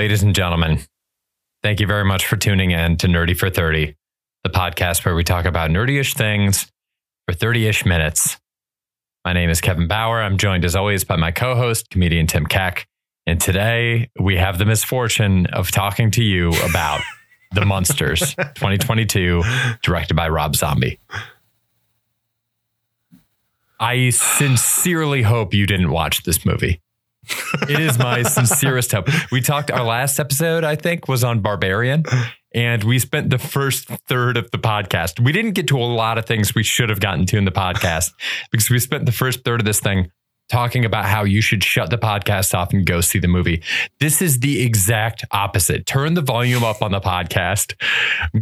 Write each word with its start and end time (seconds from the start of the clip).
Ladies 0.00 0.22
and 0.22 0.34
gentlemen, 0.34 0.78
thank 1.62 1.78
you 1.78 1.86
very 1.86 2.06
much 2.06 2.24
for 2.24 2.38
tuning 2.38 2.70
in 2.70 2.96
to 2.96 3.06
Nerdy 3.06 3.36
for 3.36 3.50
30, 3.50 3.94
the 4.44 4.48
podcast 4.48 5.04
where 5.04 5.14
we 5.14 5.22
talk 5.22 5.44
about 5.44 5.68
nerdy-ish 5.68 6.14
things 6.14 6.72
for 7.26 7.34
30-ish 7.34 7.84
minutes. 7.84 8.38
My 9.26 9.34
name 9.34 9.50
is 9.50 9.60
Kevin 9.60 9.88
Bauer. 9.88 10.22
I'm 10.22 10.38
joined 10.38 10.64
as 10.64 10.74
always 10.74 11.04
by 11.04 11.16
my 11.16 11.32
co-host, 11.32 11.90
comedian 11.90 12.26
Tim 12.26 12.46
Keck. 12.46 12.88
And 13.26 13.38
today 13.38 14.08
we 14.18 14.36
have 14.36 14.56
the 14.56 14.64
misfortune 14.64 15.44
of 15.48 15.70
talking 15.70 16.10
to 16.12 16.24
you 16.24 16.48
about 16.64 17.02
The 17.52 17.66
Munsters 17.66 18.34
2022, 18.36 19.42
directed 19.82 20.14
by 20.14 20.30
Rob 20.30 20.56
Zombie. 20.56 20.98
I 23.78 24.08
sincerely 24.08 25.20
hope 25.20 25.52
you 25.52 25.66
didn't 25.66 25.90
watch 25.90 26.22
this 26.22 26.46
movie. 26.46 26.80
It 27.68 27.80
is 27.80 27.98
my 27.98 28.22
sincerest 28.22 28.92
hope. 28.92 29.08
We 29.30 29.40
talked 29.40 29.70
our 29.70 29.84
last 29.84 30.18
episode, 30.18 30.64
I 30.64 30.76
think, 30.76 31.08
was 31.08 31.24
on 31.24 31.40
Barbarian, 31.40 32.04
and 32.54 32.84
we 32.84 32.98
spent 32.98 33.30
the 33.30 33.38
first 33.38 33.88
third 34.08 34.36
of 34.36 34.50
the 34.50 34.58
podcast. 34.58 35.20
We 35.20 35.32
didn't 35.32 35.52
get 35.52 35.68
to 35.68 35.78
a 35.78 35.84
lot 35.84 36.18
of 36.18 36.26
things 36.26 36.54
we 36.54 36.62
should 36.62 36.88
have 36.88 37.00
gotten 37.00 37.26
to 37.26 37.36
in 37.36 37.44
the 37.44 37.52
podcast 37.52 38.12
because 38.50 38.70
we 38.70 38.78
spent 38.78 39.06
the 39.06 39.12
first 39.12 39.44
third 39.44 39.60
of 39.60 39.66
this 39.66 39.80
thing 39.80 40.10
talking 40.50 40.84
about 40.84 41.06
how 41.06 41.24
you 41.24 41.40
should 41.40 41.62
shut 41.62 41.90
the 41.90 41.98
podcast 41.98 42.54
off 42.54 42.72
and 42.72 42.84
go 42.84 43.00
see 43.00 43.18
the 43.18 43.28
movie. 43.28 43.62
This 44.00 44.20
is 44.20 44.40
the 44.40 44.62
exact 44.62 45.24
opposite. 45.30 45.86
Turn 45.86 46.14
the 46.14 46.22
volume 46.22 46.64
up 46.64 46.82
on 46.82 46.92
the 46.92 47.00
podcast, 47.00 47.74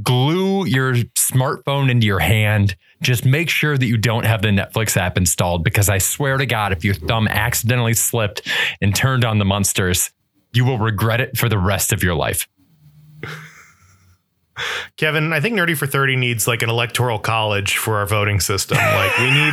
glue 0.02 0.64
your 0.64 0.94
smartphone 1.14 1.90
into 1.90 2.06
your 2.06 2.18
hand. 2.18 2.76
Just 3.00 3.24
make 3.24 3.48
sure 3.48 3.78
that 3.78 3.86
you 3.86 3.96
don't 3.96 4.24
have 4.24 4.42
the 4.42 4.48
Netflix 4.48 4.96
app 4.96 5.16
installed 5.16 5.62
because 5.62 5.88
I 5.88 5.98
swear 5.98 6.36
to 6.36 6.46
God, 6.46 6.72
if 6.72 6.84
your 6.84 6.94
thumb 6.94 7.28
accidentally 7.28 7.94
slipped 7.94 8.48
and 8.80 8.94
turned 8.94 9.24
on 9.24 9.38
the 9.38 9.44
Munsters, 9.44 10.10
you 10.52 10.64
will 10.64 10.78
regret 10.78 11.20
it 11.20 11.36
for 11.36 11.48
the 11.48 11.58
rest 11.58 11.92
of 11.92 12.02
your 12.02 12.14
life. 12.14 12.48
Kevin, 14.96 15.32
I 15.32 15.40
think 15.40 15.56
Nerdy 15.58 15.76
for 15.76 15.86
30 15.86 16.16
needs 16.16 16.46
like 16.46 16.62
an 16.62 16.70
electoral 16.70 17.18
college 17.18 17.76
for 17.76 17.98
our 17.98 18.06
voting 18.06 18.40
system. 18.40 18.78
Like 18.78 19.18
we 19.18 19.30
need 19.30 19.52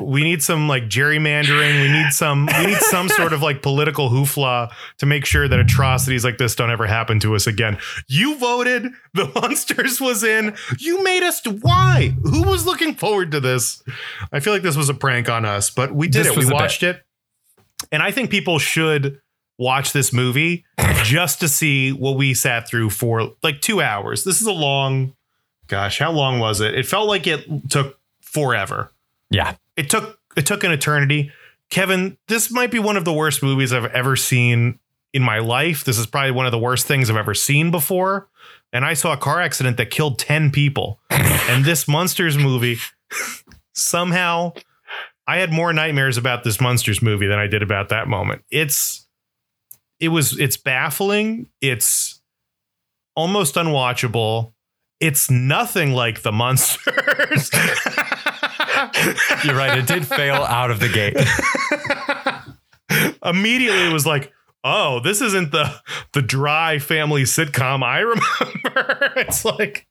we 0.00 0.22
need 0.24 0.42
some 0.42 0.68
like 0.68 0.84
gerrymandering, 0.84 1.82
we 1.82 1.92
need 1.92 2.12
some 2.12 2.46
we 2.46 2.66
need 2.66 2.78
some 2.78 3.08
sort 3.08 3.32
of 3.32 3.42
like 3.42 3.62
political 3.62 4.10
hoofla 4.10 4.72
to 4.98 5.06
make 5.06 5.24
sure 5.24 5.48
that 5.48 5.58
atrocities 5.58 6.24
like 6.24 6.38
this 6.38 6.54
don't 6.54 6.70
ever 6.70 6.86
happen 6.86 7.20
to 7.20 7.34
us 7.34 7.46
again. 7.46 7.78
You 8.08 8.36
voted, 8.38 8.88
the 9.14 9.30
Munsters 9.40 10.00
was 10.00 10.24
in. 10.24 10.54
You 10.78 11.02
made 11.02 11.22
us 11.22 11.40
why? 11.46 12.14
Who 12.22 12.42
was 12.42 12.66
looking 12.66 12.94
forward 12.94 13.30
to 13.32 13.40
this? 13.40 13.82
I 14.32 14.40
feel 14.40 14.52
like 14.52 14.62
this 14.62 14.76
was 14.76 14.88
a 14.88 14.94
prank 14.94 15.28
on 15.28 15.44
us, 15.44 15.70
but 15.70 15.92
we 15.94 16.08
did 16.08 16.26
This 16.26 16.36
it. 16.36 16.38
We 16.38 16.52
watched 16.52 16.80
bit. 16.80 16.96
it. 16.96 17.02
And 17.90 18.02
I 18.02 18.10
think 18.10 18.30
people 18.30 18.58
should 18.58 19.20
watch 19.58 19.92
this 19.92 20.12
movie 20.12 20.64
just 21.04 21.40
to 21.40 21.48
see 21.48 21.92
what 21.92 22.16
we 22.16 22.34
sat 22.34 22.68
through 22.68 22.90
for 22.90 23.34
like 23.42 23.60
two 23.60 23.80
hours. 23.80 24.24
This 24.24 24.40
is 24.40 24.46
a 24.46 24.52
long, 24.52 25.14
gosh, 25.66 25.98
how 25.98 26.12
long 26.12 26.38
was 26.38 26.60
it? 26.60 26.74
It 26.74 26.86
felt 26.86 27.08
like 27.08 27.26
it 27.26 27.70
took 27.70 27.98
forever. 28.20 28.92
Yeah. 29.30 29.54
It 29.76 29.90
took 29.90 30.18
it 30.36 30.46
took 30.46 30.64
an 30.64 30.72
eternity. 30.72 31.32
Kevin, 31.70 32.16
this 32.28 32.50
might 32.50 32.70
be 32.70 32.78
one 32.78 32.96
of 32.96 33.04
the 33.04 33.12
worst 33.12 33.42
movies 33.42 33.72
I've 33.72 33.86
ever 33.86 34.16
seen 34.16 34.78
in 35.12 35.22
my 35.22 35.38
life. 35.38 35.84
This 35.84 35.98
is 35.98 36.06
probably 36.06 36.30
one 36.30 36.46
of 36.46 36.52
the 36.52 36.58
worst 36.58 36.86
things 36.86 37.10
I've 37.10 37.16
ever 37.16 37.34
seen 37.34 37.70
before. 37.70 38.28
And 38.72 38.84
I 38.84 38.94
saw 38.94 39.12
a 39.12 39.16
car 39.18 39.40
accident 39.40 39.76
that 39.76 39.90
killed 39.90 40.18
10 40.18 40.50
people. 40.50 41.00
and 41.10 41.64
this 41.64 41.86
Munsters 41.86 42.38
movie 42.38 42.78
somehow 43.74 44.52
I 45.26 45.38
had 45.38 45.52
more 45.52 45.72
nightmares 45.72 46.16
about 46.16 46.44
this 46.44 46.60
Munsters 46.60 47.00
movie 47.00 47.26
than 47.26 47.38
I 47.38 47.46
did 47.46 47.62
about 47.62 47.90
that 47.90 48.08
moment. 48.08 48.44
It's 48.50 49.01
it 50.02 50.08
was 50.08 50.38
it's 50.38 50.56
baffling. 50.56 51.46
It's 51.60 52.20
almost 53.14 53.54
unwatchable. 53.54 54.52
It's 54.98 55.30
nothing 55.30 55.92
like 55.92 56.22
the 56.22 56.32
Munsters. 56.32 57.50
You're 59.44 59.54
right. 59.54 59.78
It 59.78 59.86
did 59.86 60.04
fail 60.04 60.34
out 60.34 60.72
of 60.72 60.80
the 60.80 60.88
gate. 60.88 61.16
Immediately 63.24 63.86
it 63.86 63.92
was 63.92 64.04
like, 64.04 64.32
oh, 64.64 64.98
this 64.98 65.20
isn't 65.20 65.52
the 65.52 65.72
the 66.14 66.22
dry 66.22 66.80
family 66.80 67.22
sitcom 67.22 67.84
I 67.84 68.00
remember. 68.00 69.12
it's 69.16 69.44
like 69.44 69.86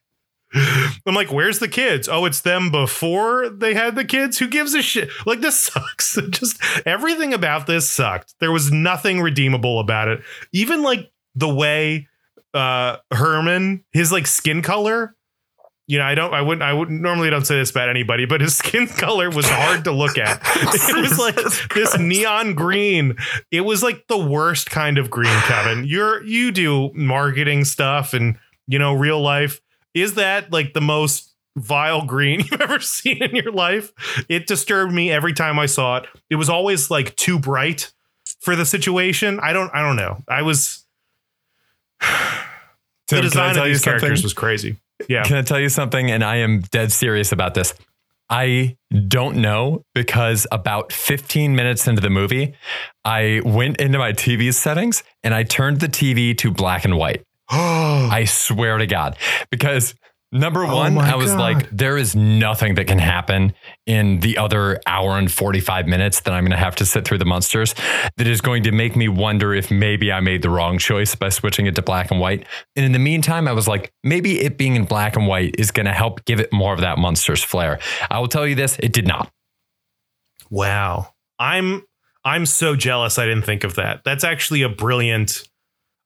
I'm 0.53 1.15
like, 1.15 1.31
where's 1.31 1.59
the 1.59 1.67
kids? 1.67 2.09
Oh, 2.09 2.25
it's 2.25 2.41
them 2.41 2.71
before 2.71 3.49
they 3.49 3.73
had 3.73 3.95
the 3.95 4.03
kids. 4.05 4.37
Who 4.39 4.47
gives 4.47 4.73
a 4.73 4.81
shit? 4.81 5.09
Like 5.25 5.41
this 5.41 5.57
sucks. 5.59 6.17
Just 6.29 6.61
everything 6.85 7.33
about 7.33 7.67
this 7.67 7.89
sucked. 7.89 8.35
There 8.39 8.51
was 8.51 8.71
nothing 8.71 9.21
redeemable 9.21 9.79
about 9.79 10.07
it. 10.07 10.21
Even 10.51 10.83
like 10.83 11.11
the 11.35 11.53
way 11.53 12.07
uh 12.53 12.97
Herman, 13.11 13.83
his 13.93 14.11
like 14.11 14.27
skin 14.27 14.61
color. 14.61 15.15
You 15.87 15.97
know, 15.97 16.05
I 16.05 16.15
don't, 16.15 16.33
I 16.33 16.41
wouldn't, 16.41 16.63
I 16.63 16.71
wouldn't 16.71 17.01
normally 17.01 17.29
don't 17.29 17.43
say 17.45 17.55
this 17.57 17.71
about 17.71 17.89
anybody, 17.89 18.25
but 18.25 18.39
his 18.39 18.55
skin 18.57 18.87
color 18.87 19.29
was 19.29 19.45
hard 19.49 19.83
to 19.85 19.91
look 19.91 20.17
at. 20.17 20.41
It 20.89 21.01
was 21.01 21.19
like 21.19 21.35
this 21.73 21.97
neon 21.97 22.53
green. 22.53 23.17
It 23.51 23.61
was 23.61 23.83
like 23.83 24.07
the 24.07 24.17
worst 24.17 24.69
kind 24.69 24.97
of 24.97 25.09
green, 25.09 25.37
Kevin. 25.41 25.83
You're, 25.85 26.23
you 26.23 26.51
do 26.51 26.91
marketing 26.93 27.65
stuff 27.65 28.13
and, 28.13 28.37
you 28.67 28.79
know, 28.79 28.93
real 28.93 29.19
life. 29.21 29.59
Is 29.93 30.15
that 30.15 30.51
like 30.51 30.73
the 30.73 30.81
most 30.81 31.33
vile 31.55 32.05
green 32.05 32.39
you've 32.51 32.61
ever 32.61 32.79
seen 32.79 33.21
in 33.21 33.35
your 33.35 33.51
life? 33.51 33.91
It 34.29 34.47
disturbed 34.47 34.93
me 34.93 35.11
every 35.11 35.33
time 35.33 35.59
I 35.59 35.65
saw 35.65 35.97
it. 35.97 36.05
It 36.29 36.35
was 36.35 36.49
always 36.49 36.89
like 36.89 37.15
too 37.15 37.39
bright 37.39 37.91
for 38.39 38.55
the 38.55 38.65
situation. 38.65 39.39
I 39.41 39.53
don't, 39.53 39.69
I 39.73 39.81
don't 39.81 39.95
know. 39.95 40.23
I 40.27 40.41
was, 40.41 40.85
Tim, 42.01 43.17
the 43.17 43.21
design 43.21 43.57
of 43.57 43.65
these 43.65 43.83
characters 43.83 44.09
something? 44.09 44.23
was 44.23 44.33
crazy. 44.33 44.77
Yeah. 45.09 45.23
Can 45.23 45.37
I 45.37 45.41
tell 45.41 45.59
you 45.59 45.69
something? 45.69 46.11
And 46.11 46.23
I 46.23 46.37
am 46.37 46.61
dead 46.61 46.91
serious 46.91 47.31
about 47.31 47.53
this. 47.53 47.73
I 48.29 48.77
don't 49.09 49.37
know 49.37 49.83
because 49.93 50.47
about 50.53 50.93
15 50.93 51.53
minutes 51.53 51.85
into 51.85 52.01
the 52.01 52.09
movie, 52.09 52.53
I 53.03 53.41
went 53.43 53.81
into 53.81 53.99
my 53.99 54.13
TV 54.13 54.53
settings 54.53 55.03
and 55.21 55.33
I 55.33 55.43
turned 55.43 55.81
the 55.81 55.87
TV 55.87 56.37
to 56.37 56.49
black 56.49 56.85
and 56.85 56.97
white. 56.97 57.25
I 58.11 58.25
swear 58.25 58.77
to 58.77 58.87
God. 58.87 59.17
Because 59.49 59.93
number 60.31 60.63
Oh 60.63 60.73
one, 60.75 60.93
my 60.93 61.11
I 61.11 61.15
was 61.15 61.31
God. 61.31 61.39
like, 61.39 61.69
there 61.71 61.97
is 61.97 62.15
nothing 62.15 62.75
that 62.75 62.87
can 62.87 62.99
happen 62.99 63.53
in 63.85 64.21
the 64.21 64.37
other 64.37 64.79
hour 64.87 65.17
and 65.17 65.29
45 65.29 65.87
minutes 65.87 66.21
that 66.21 66.33
I'm 66.33 66.43
going 66.45 66.51
to 66.51 66.57
have 66.57 66.77
to 66.77 66.85
sit 66.85 67.03
through 67.03 67.17
the 67.17 67.25
Munsters 67.25 67.75
that 68.15 68.27
is 68.27 68.39
going 68.39 68.63
to 68.63 68.71
make 68.71 68.95
me 68.95 69.09
wonder 69.09 69.53
if 69.53 69.69
maybe 69.69 70.09
I 70.11 70.21
made 70.21 70.41
the 70.41 70.49
wrong 70.49 70.77
choice 70.77 71.13
by 71.15 71.27
switching 71.27 71.65
it 71.65 71.75
to 71.75 71.81
black 71.81 72.11
and 72.11 72.21
white. 72.21 72.47
And 72.77 72.85
in 72.85 72.93
the 72.93 72.99
meantime, 72.99 73.47
I 73.47 73.51
was 73.51 73.67
like, 73.67 73.91
maybe 74.05 74.39
it 74.39 74.57
being 74.57 74.77
in 74.77 74.85
black 74.85 75.17
and 75.17 75.27
white 75.27 75.55
is 75.59 75.71
going 75.71 75.87
to 75.87 75.93
help 75.93 76.23
give 76.23 76.39
it 76.39 76.53
more 76.53 76.73
of 76.73 76.79
that 76.79 76.97
Munsters 76.97 77.43
flair. 77.43 77.79
I 78.09 78.19
will 78.19 78.29
tell 78.29 78.47
you 78.47 78.55
this, 78.55 78.77
it 78.79 78.93
did 78.93 79.07
not. 79.07 79.29
Wow. 80.49 81.13
I'm 81.39 81.83
I'm 82.23 82.45
so 82.45 82.75
jealous 82.75 83.17
I 83.17 83.25
didn't 83.25 83.43
think 83.45 83.63
of 83.63 83.75
that. 83.75 84.03
That's 84.05 84.23
actually 84.23 84.61
a 84.61 84.69
brilliant 84.69 85.49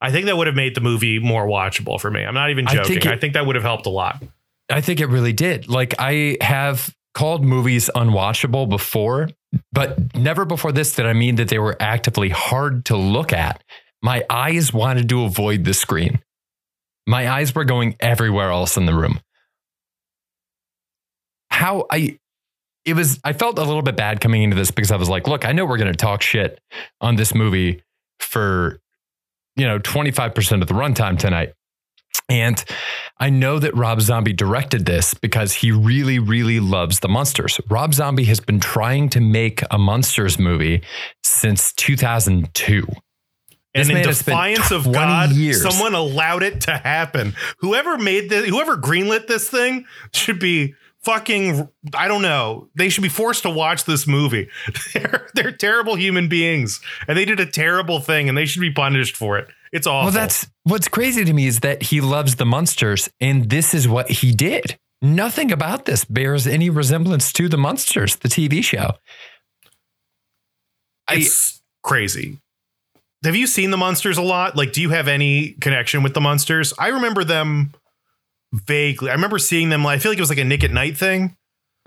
I 0.00 0.12
think 0.12 0.26
that 0.26 0.36
would 0.36 0.46
have 0.46 0.56
made 0.56 0.74
the 0.74 0.80
movie 0.80 1.18
more 1.18 1.46
watchable 1.46 2.00
for 2.00 2.10
me. 2.10 2.22
I'm 2.22 2.34
not 2.34 2.50
even 2.50 2.66
I 2.68 2.74
joking. 2.74 3.00
think 3.00 3.06
I 3.06 3.16
think 3.16 3.34
that 3.34 3.46
would 3.46 3.56
have 3.56 3.64
helped 3.64 3.86
a 3.86 3.90
lot. 3.90 4.22
I 4.70 4.80
think 4.80 5.00
it 5.00 5.06
really 5.06 5.32
did. 5.32 5.68
Like 5.68 5.94
I 5.98 6.36
have 6.40 6.94
called 7.14 7.44
movies 7.44 7.88
unwatchable 7.94 8.68
before, 8.68 9.30
but 9.72 10.14
never 10.14 10.44
before 10.44 10.72
this 10.72 10.94
did 10.94 11.06
I 11.06 11.14
mean 11.14 11.36
that 11.36 11.48
they 11.48 11.58
were 11.58 11.76
actively 11.80 12.28
hard 12.28 12.84
to 12.86 12.96
look 12.96 13.32
at. 13.32 13.62
My 14.02 14.24
eyes 14.28 14.72
wanted 14.72 15.08
to 15.08 15.24
avoid 15.24 15.64
the 15.64 15.72
screen. 15.72 16.20
My 17.06 17.30
eyes 17.30 17.54
were 17.54 17.64
going 17.64 17.96
everywhere 18.00 18.50
else 18.50 18.76
in 18.76 18.84
the 18.84 18.94
room. 18.94 19.20
How 21.50 21.86
I 21.90 22.18
it 22.84 22.94
was 22.94 23.18
I 23.24 23.32
felt 23.32 23.58
a 23.58 23.64
little 23.64 23.82
bit 23.82 23.96
bad 23.96 24.20
coming 24.20 24.42
into 24.42 24.56
this 24.56 24.70
because 24.70 24.90
I 24.90 24.96
was 24.96 25.08
like, 25.08 25.26
look, 25.26 25.46
I 25.46 25.52
know 25.52 25.64
we're 25.64 25.78
going 25.78 25.92
to 25.92 25.96
talk 25.96 26.20
shit 26.22 26.60
on 27.00 27.16
this 27.16 27.34
movie 27.34 27.82
for 28.20 28.80
you 29.56 29.66
know, 29.66 29.78
25% 29.78 30.62
of 30.62 30.68
the 30.68 30.74
runtime 30.74 31.18
tonight. 31.18 31.52
And 32.28 32.62
I 33.18 33.30
know 33.30 33.58
that 33.58 33.74
Rob 33.76 34.00
Zombie 34.00 34.32
directed 34.32 34.84
this 34.84 35.14
because 35.14 35.52
he 35.54 35.70
really, 35.70 36.18
really 36.18 36.60
loves 36.60 37.00
the 37.00 37.08
Munsters. 37.08 37.60
Rob 37.70 37.94
Zombie 37.94 38.24
has 38.24 38.40
been 38.40 38.58
trying 38.58 39.08
to 39.10 39.20
make 39.20 39.62
a 39.70 39.78
Munsters 39.78 40.38
movie 40.38 40.82
since 41.22 41.72
2002. 41.74 42.86
This 43.74 43.88
And 43.88 43.98
in 43.98 44.04
defiance 44.04 44.70
of 44.70 44.84
20 44.84 44.98
God, 44.98 45.32
years. 45.32 45.62
someone 45.62 45.94
allowed 45.94 46.42
it 46.42 46.62
to 46.62 46.72
happen. 46.72 47.34
Whoever 47.58 47.98
made 47.98 48.30
this, 48.30 48.48
whoever 48.48 48.76
greenlit 48.76 49.26
this 49.26 49.50
thing 49.50 49.84
should 50.12 50.38
be 50.38 50.74
fucking 51.06 51.68
I 51.94 52.08
don't 52.08 52.22
know. 52.22 52.68
They 52.74 52.88
should 52.88 53.02
be 53.02 53.08
forced 53.08 53.44
to 53.44 53.50
watch 53.50 53.84
this 53.84 54.06
movie. 54.06 54.48
They're 54.92 55.28
they're 55.34 55.52
terrible 55.52 55.94
human 55.94 56.28
beings 56.28 56.80
and 57.06 57.16
they 57.16 57.24
did 57.24 57.38
a 57.38 57.46
terrible 57.46 58.00
thing 58.00 58.28
and 58.28 58.36
they 58.36 58.44
should 58.44 58.60
be 58.60 58.72
punished 58.72 59.16
for 59.16 59.38
it. 59.38 59.48
It's 59.72 59.86
awful. 59.86 60.06
Well, 60.06 60.12
that's 60.12 60.48
what's 60.64 60.88
crazy 60.88 61.24
to 61.24 61.32
me 61.32 61.46
is 61.46 61.60
that 61.60 61.82
he 61.82 62.00
loves 62.00 62.36
the 62.36 62.46
Munsters, 62.46 63.08
and 63.20 63.50
this 63.50 63.74
is 63.74 63.86
what 63.86 64.10
he 64.10 64.32
did. 64.32 64.78
Nothing 65.02 65.52
about 65.52 65.84
this 65.84 66.04
bears 66.04 66.46
any 66.46 66.70
resemblance 66.70 67.32
to 67.34 67.48
the 67.48 67.58
Munsters, 67.58 68.16
the 68.16 68.28
TV 68.28 68.64
show. 68.64 68.92
I, 71.08 71.16
it's 71.16 71.60
crazy. 71.82 72.38
have 73.22 73.36
you 73.36 73.46
seen 73.46 73.70
the 73.70 73.76
Munsters 73.76 74.18
a 74.18 74.22
lot? 74.22 74.56
Like, 74.56 74.72
do 74.72 74.80
you 74.80 74.90
have 74.90 75.08
any 75.08 75.52
connection 75.60 76.02
with 76.02 76.14
the 76.14 76.20
Munsters? 76.20 76.72
I 76.78 76.88
remember 76.88 77.22
them 77.22 77.74
vaguely. 78.66 79.10
I 79.10 79.14
remember 79.14 79.38
seeing 79.38 79.68
them. 79.68 79.84
I 79.86 79.98
feel 79.98 80.10
like 80.12 80.18
it 80.18 80.22
was 80.22 80.30
like 80.30 80.38
a 80.38 80.44
Nick 80.44 80.64
at 80.64 80.70
Night 80.70 80.96
thing, 80.96 81.36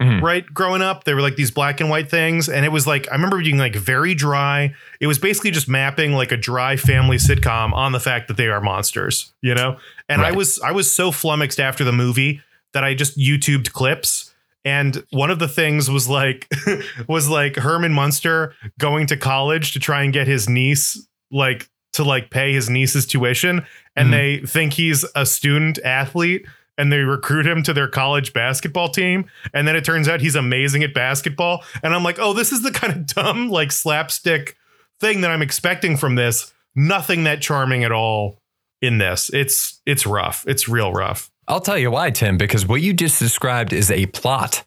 Mhm. 0.01 0.21
right? 0.21 0.45
Growing 0.54 0.81
up, 0.81 1.04
they 1.04 1.13
were 1.13 1.21
like 1.21 1.36
these 1.36 1.51
black 1.51 1.81
and 1.81 1.89
white 1.89 2.10
things, 2.10 2.48
and 2.50 2.66
it 2.66 2.71
was 2.71 2.88
like 2.88 3.07
I 3.12 3.16
remember 3.16 3.38
being 3.42 3.57
like 3.57 3.75
very 3.75 4.13
dry. 4.16 4.74
It 5.00 5.07
was 5.07 5.19
basically 5.19 5.51
just 5.51 5.68
mapping 5.68 6.13
like 6.13 6.31
a 6.31 6.38
dry 6.38 6.75
family 6.77 7.18
sitcom 7.18 7.74
on 7.74 7.92
the 7.92 8.00
fact 8.00 8.27
that 8.30 8.38
they 8.38 8.48
are 8.48 8.62
monsters, 8.62 9.33
you 9.42 9.54
know. 9.56 9.77
And 10.07 10.21
I 10.21 10.31
was 10.31 10.60
I 10.62 10.71
was 10.71 10.92
so 10.92 11.12
flummoxed 11.12 11.60
after 11.60 11.83
the 11.83 11.92
movie 11.92 12.42
that 12.74 12.83
I 12.83 12.94
just 12.94 13.18
YouTubed 13.18 13.71
clips. 13.74 14.33
And 14.66 15.04
one 15.12 15.31
of 15.31 15.39
the 15.39 15.48
things 15.48 15.89
was 15.89 16.07
like 16.10 16.48
was 17.07 17.27
like 17.30 17.56
Herman 17.56 17.94
Munster 17.94 18.54
going 18.77 19.07
to 19.07 19.18
college 19.18 19.71
to 19.74 19.80
try 19.80 20.04
and 20.04 20.13
get 20.13 20.27
his 20.27 20.48
niece 20.50 21.07
like 21.31 21.69
to 21.94 22.04
like 22.04 22.30
pay 22.30 22.54
his 22.54 22.69
niece's 22.69 23.06
tuition 23.06 23.66
and 23.95 24.10
Mhm. 24.10 24.12
they 24.12 24.38
think 24.48 24.74
he's 24.74 25.04
a 25.16 25.25
student 25.25 25.80
athlete 25.83 26.45
and 26.79 26.91
they 26.91 26.99
recruit 26.99 27.45
him 27.45 27.61
to 27.63 27.73
their 27.73 27.87
college 27.87 28.33
basketball 28.33 28.89
team 28.89 29.25
and 29.53 29.67
then 29.67 29.75
it 29.75 29.83
turns 29.83 30.07
out 30.07 30.21
he's 30.21 30.35
amazing 30.35 30.81
at 30.83 30.93
basketball 30.95 31.63
and 31.83 31.93
I'm 31.93 32.03
like, 32.03 32.17
"Oh, 32.17 32.33
this 32.33 32.51
is 32.51 32.63
the 32.63 32.71
kind 32.79 32.91
of 32.93 33.05
dumb 33.05 33.49
like 33.49 33.71
slapstick 33.71 34.55
thing 34.99 35.21
that 35.21 35.29
I'm 35.31 35.41
expecting 35.41 35.95
from 35.97 36.15
this. 36.15 36.51
Nothing 36.75 37.23
that 37.25 37.41
charming 37.41 37.83
at 37.83 37.91
all 37.91 38.41
in 38.81 38.97
this. 38.97 39.29
It's 39.33 39.81
it's 39.85 40.05
rough. 40.07 40.45
It's 40.47 40.67
real 40.67 40.91
rough. 40.93 41.29
I'll 41.47 41.59
tell 41.61 41.77
you 41.77 41.91
why, 41.91 42.11
Tim, 42.11 42.37
because 42.37 42.67
what 42.67 42.81
you 42.81 42.93
just 42.93 43.17
described 43.19 43.73
is 43.73 43.89
a 43.91 44.05
plot, 44.07 44.63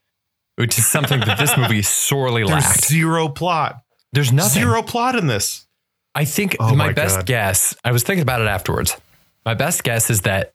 which 0.57 0.77
is 0.79 0.87
something 0.87 1.21
that 1.21 1.39
this 1.39 1.57
movie 1.57 1.83
sorely 2.07 2.43
There's 2.43 2.51
lacked. 2.65 2.85
zero 2.85 3.29
plot. 3.29 3.83
There's 4.13 4.33
nothing. 4.33 4.63
Zero 4.63 4.83
plot 4.83 5.15
in 5.17 5.27
this. 5.29 5.67
I 6.15 6.25
think 6.27 6.57
Oh 6.61 6.75
my, 6.75 6.89
my 6.89 6.93
best 6.93 7.19
God. 7.19 7.27
guess, 7.27 7.75
I 7.85 7.93
was 7.93 8.03
thinking 8.03 8.23
about 8.23 8.41
it 8.43 8.47
afterwards. 8.49 9.01
My 9.47 9.55
best 9.55 9.83
guess 9.85 10.11
is 10.11 10.23
that 10.23 10.53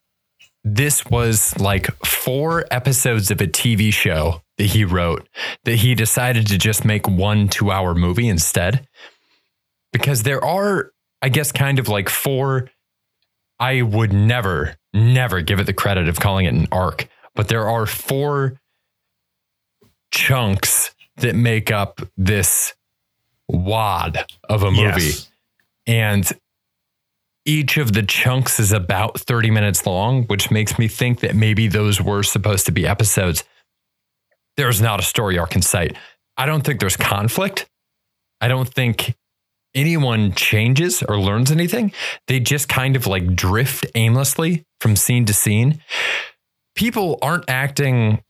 this 0.74 1.04
was 1.06 1.58
like 1.58 1.86
four 2.04 2.64
episodes 2.70 3.30
of 3.30 3.40
a 3.40 3.46
TV 3.46 3.92
show 3.92 4.42
that 4.58 4.64
he 4.66 4.84
wrote 4.84 5.28
that 5.64 5.76
he 5.76 5.94
decided 5.94 6.46
to 6.48 6.58
just 6.58 6.84
make 6.84 7.08
one 7.08 7.48
two 7.48 7.70
hour 7.70 7.94
movie 7.94 8.28
instead. 8.28 8.86
Because 9.92 10.22
there 10.24 10.44
are, 10.44 10.92
I 11.22 11.28
guess, 11.30 11.50
kind 11.52 11.78
of 11.78 11.88
like 11.88 12.08
four. 12.08 12.70
I 13.60 13.82
would 13.82 14.12
never, 14.12 14.76
never 14.94 15.40
give 15.40 15.58
it 15.58 15.64
the 15.64 15.72
credit 15.72 16.08
of 16.08 16.20
calling 16.20 16.46
it 16.46 16.54
an 16.54 16.68
arc, 16.70 17.08
but 17.34 17.48
there 17.48 17.68
are 17.68 17.86
four 17.86 18.60
chunks 20.10 20.94
that 21.16 21.34
make 21.34 21.70
up 21.70 22.00
this 22.16 22.74
wad 23.48 24.24
of 24.48 24.62
a 24.62 24.70
movie 24.70 25.02
Yes. 25.06 25.30
and 25.86 26.32
each 27.48 27.78
of 27.78 27.94
the 27.94 28.02
chunks 28.02 28.60
is 28.60 28.72
about 28.72 29.18
30 29.18 29.50
minutes 29.50 29.86
long, 29.86 30.24
which 30.24 30.50
makes 30.50 30.78
me 30.78 30.86
think 30.86 31.20
that 31.20 31.34
maybe 31.34 31.66
those 31.66 31.98
were 31.98 32.22
supposed 32.22 32.66
to 32.66 32.72
be 32.72 32.86
episodes. 32.86 33.42
There's 34.58 34.82
not 34.82 35.00
a 35.00 35.02
story 35.02 35.38
arc 35.38 35.56
in 35.56 35.62
sight. 35.62 35.96
I 36.36 36.44
don't 36.44 36.62
think 36.62 36.78
there's 36.78 36.96
conflict. 36.96 37.66
I 38.42 38.48
don't 38.48 38.68
think 38.68 39.16
anyone 39.74 40.34
changes 40.34 41.02
or 41.02 41.18
learns 41.18 41.50
anything. 41.50 41.92
They 42.26 42.38
just 42.38 42.68
kind 42.68 42.96
of 42.96 43.06
like 43.06 43.34
drift 43.34 43.86
aimlessly 43.94 44.66
from 44.80 44.94
scene 44.94 45.24
to 45.24 45.32
scene. 45.32 45.80
People 46.74 47.18
aren't 47.22 47.48
acting. 47.48 48.22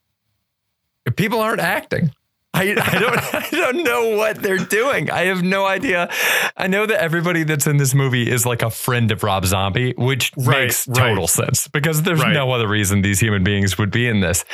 People 1.17 1.41
aren't 1.41 1.61
acting. 1.61 2.13
I, 2.59 2.71
I 2.71 2.99
don't 2.99 3.35
I 3.35 3.49
don't 3.51 3.85
know 3.85 4.17
what 4.17 4.43
they're 4.43 4.59
doing. 4.59 5.11
I 5.11 5.27
have 5.27 5.43
no 5.43 5.67
idea. 5.67 6.09
I 6.57 6.67
know 6.67 6.87
that 6.87 7.01
everybody 7.03 7.45
that's 7.45 7.67
in 7.67 7.77
this 7.77 7.95
movie 7.95 8.31
is 8.31 8.45
like 8.45 8.63
a 8.63 8.71
friend 8.71 9.11
of 9.11 9.23
Rob 9.23 9.45
Zombie, 9.47 9.95
which 9.97 10.33
Right, 10.37 10.65
makes 10.65 10.87
right. 10.89 10.97
total 10.97 11.27
sense 11.29 11.69
because 11.69 12.03
there's 12.03 12.21
Right. 12.23 12.33
no 12.33 12.51
other 12.53 12.69
reason 12.69 13.03
these 13.03 13.21
human 13.21 13.45
beings 13.45 13.79
would 13.79 13.91
be 13.91 14.07
in 14.07 14.21
this. 14.21 14.45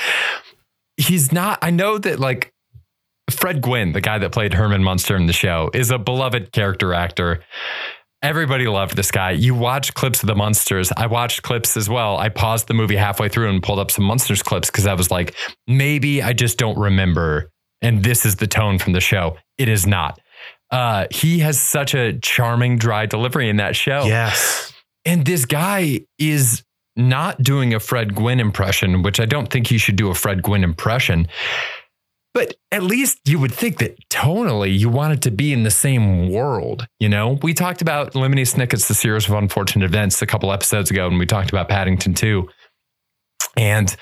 He's 0.97 1.33
not. 1.33 1.59
I 1.63 1.71
know 1.71 1.99
that 1.99 2.21
like 2.21 2.53
Fred 3.31 3.63
Gwynne, 3.63 3.93
the 3.93 4.01
guy 4.01 4.19
that 4.19 4.33
played 4.33 4.55
Herman 4.55 4.85
Munster 4.85 5.17
in 5.17 5.27
the 5.27 5.33
show, 5.33 5.71
is 5.73 5.91
a 5.91 5.99
beloved 5.99 6.53
character 6.53 6.93
actor. 6.95 7.43
Everybody 8.23 8.67
loved 8.67 8.97
this 8.97 9.11
guy. 9.11 9.33
You 9.33 9.55
watch 9.55 9.93
clips 9.93 10.23
of 10.23 10.29
the 10.29 10.35
Munsters. 10.35 10.91
I 10.97 11.07
watched 11.09 11.43
clips 11.43 11.77
as 11.77 11.91
well. 11.91 12.17
I 12.17 12.31
paused 12.31 12.69
the 12.69 12.75
movie 12.75 12.97
halfway 12.97 13.29
through 13.29 13.51
and 13.51 13.63
pulled 13.63 13.79
up 13.79 13.91
some 13.91 14.05
Munsters 14.07 14.43
clips 14.43 14.71
because 14.71 14.87
I 14.87 14.95
was 14.95 15.11
like, 15.11 15.35
maybe 15.67 16.23
I 16.23 16.33
just 16.33 16.57
don't 16.57 16.79
remember. 16.79 17.51
And 17.85 18.03
this 18.03 18.25
is 18.25 18.37
the 18.37 18.47
tone 18.47 18.79
from 18.79 18.95
the 18.95 19.01
show. 19.01 19.37
It 19.59 19.69
is 19.69 19.87
not. 19.87 20.19
Uh, 20.71 21.07
he 21.11 21.41
has 21.41 21.61
such 21.61 21.95
a 21.95 22.19
charming, 22.19 22.79
dry 22.79 23.05
delivery 23.05 23.51
in 23.51 23.59
that 23.59 23.77
show. 23.77 24.05
Yes. 24.05 24.73
And 25.05 25.27
this 25.27 25.45
guy 25.45 26.01
is 26.19 26.65
not 26.97 27.43
doing 27.43 27.75
a 27.75 27.81
Fred 27.81 28.15
Gwynne 28.15 28.41
impression, 28.41 29.03
which 29.03 29.21
I 29.21 29.27
don't 29.27 29.51
think 29.51 29.67
he 29.67 29.77
should 29.77 29.97
do 29.97 30.09
a 30.09 30.15
Fred 30.15 30.43
Gwynne 30.43 30.65
impression. 30.65 31.29
But 32.33 32.55
at 32.73 32.83
least 32.83 33.21
you 33.27 33.39
would 33.39 33.53
think 33.53 33.79
that 33.79 33.97
tonally 34.09 34.77
you 34.77 34.89
want 34.89 35.13
it 35.13 35.23
to 35.23 35.31
be 35.31 35.53
in 35.53 35.63
the 35.63 35.71
same 35.71 36.31
world. 36.31 36.87
You 36.99 37.11
know, 37.11 37.39
we 37.43 37.53
talked 37.53 37.83
about 37.83 38.15
Lemony 38.15 38.47
Snicket's 38.47 38.89
The 38.89 38.95
Series 38.95 39.29
of 39.29 39.35
Unfortunate 39.35 39.85
Events 39.85 40.23
a 40.23 40.27
couple 40.27 40.53
episodes 40.53 40.91
ago, 40.91 41.07
and 41.07 41.19
we 41.19 41.27
talked 41.27 41.51
about 41.51 41.69
Paddington 41.69 42.15
2. 42.15 42.49
And 43.57 43.95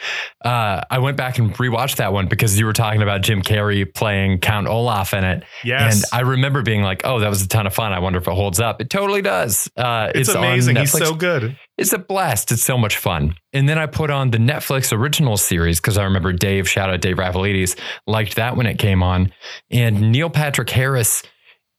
uh, 0.45 0.83
I 0.91 0.99
went 0.99 1.17
back 1.17 1.39
and 1.39 1.55
rewatched 1.55 1.97
that 1.97 2.13
one 2.13 2.27
because 2.27 2.59
you 2.59 2.67
were 2.67 2.73
talking 2.73 3.03
about 3.03 3.23
Jim 3.23 3.43
Carrey 3.43 3.93
playing 3.93 4.39
Count 4.39 4.67
Olaf 4.67 5.15
in 5.15 5.25
it. 5.25 5.45
Yes. 5.65 5.95
And 5.95 6.05
I 6.13 6.23
remember 6.23 6.63
being 6.63 6.83
like, 6.83 7.03
oh, 7.05 7.21
that 7.21 7.29
was 7.29 7.43
a 7.43 7.49
ton 7.49 7.67
of 7.67 7.75
fun. 7.75 7.93
I 7.93 7.99
wonder 7.99 8.19
if 8.19 8.27
it 8.27 8.35
holds 8.35 8.61
up. 8.61 8.81
It 8.81 8.91
totally 8.91 9.23
does. 9.23 9.71
Uh, 9.77 10.11
it's, 10.15 10.29
on 10.31 10.39
amazing. 10.39 10.77
He's 10.77 10.93
so 10.93 11.15
good. 11.15 11.57
It's 11.79 11.93
a 11.93 11.99
blast. 11.99 12.53
It's 12.53 12.63
so 12.63 12.79
much 12.79 12.97
fun. 12.97 13.35
And 13.53 13.69
then 13.69 13.79
I 13.79 13.87
put 13.87 14.11
on 14.11 14.31
the 14.31 14.39
Netflix 14.39 14.93
original 14.93 15.37
series 15.37 15.81
because 15.81 15.99
I 15.99 16.05
remember 16.05 16.33
Dave, 16.33 16.69
shout 16.69 16.91
out 16.91 17.01
Dave 17.01 17.17
Ravalides, 17.17 17.79
liked 18.07 18.37
that 18.37 18.57
when 18.57 18.67
it 18.67 18.79
came 18.79 19.03
on. 19.03 19.33
And 19.71 20.13
Neil 20.13 20.31
Patrick 20.31 20.71
Harris 20.71 21.23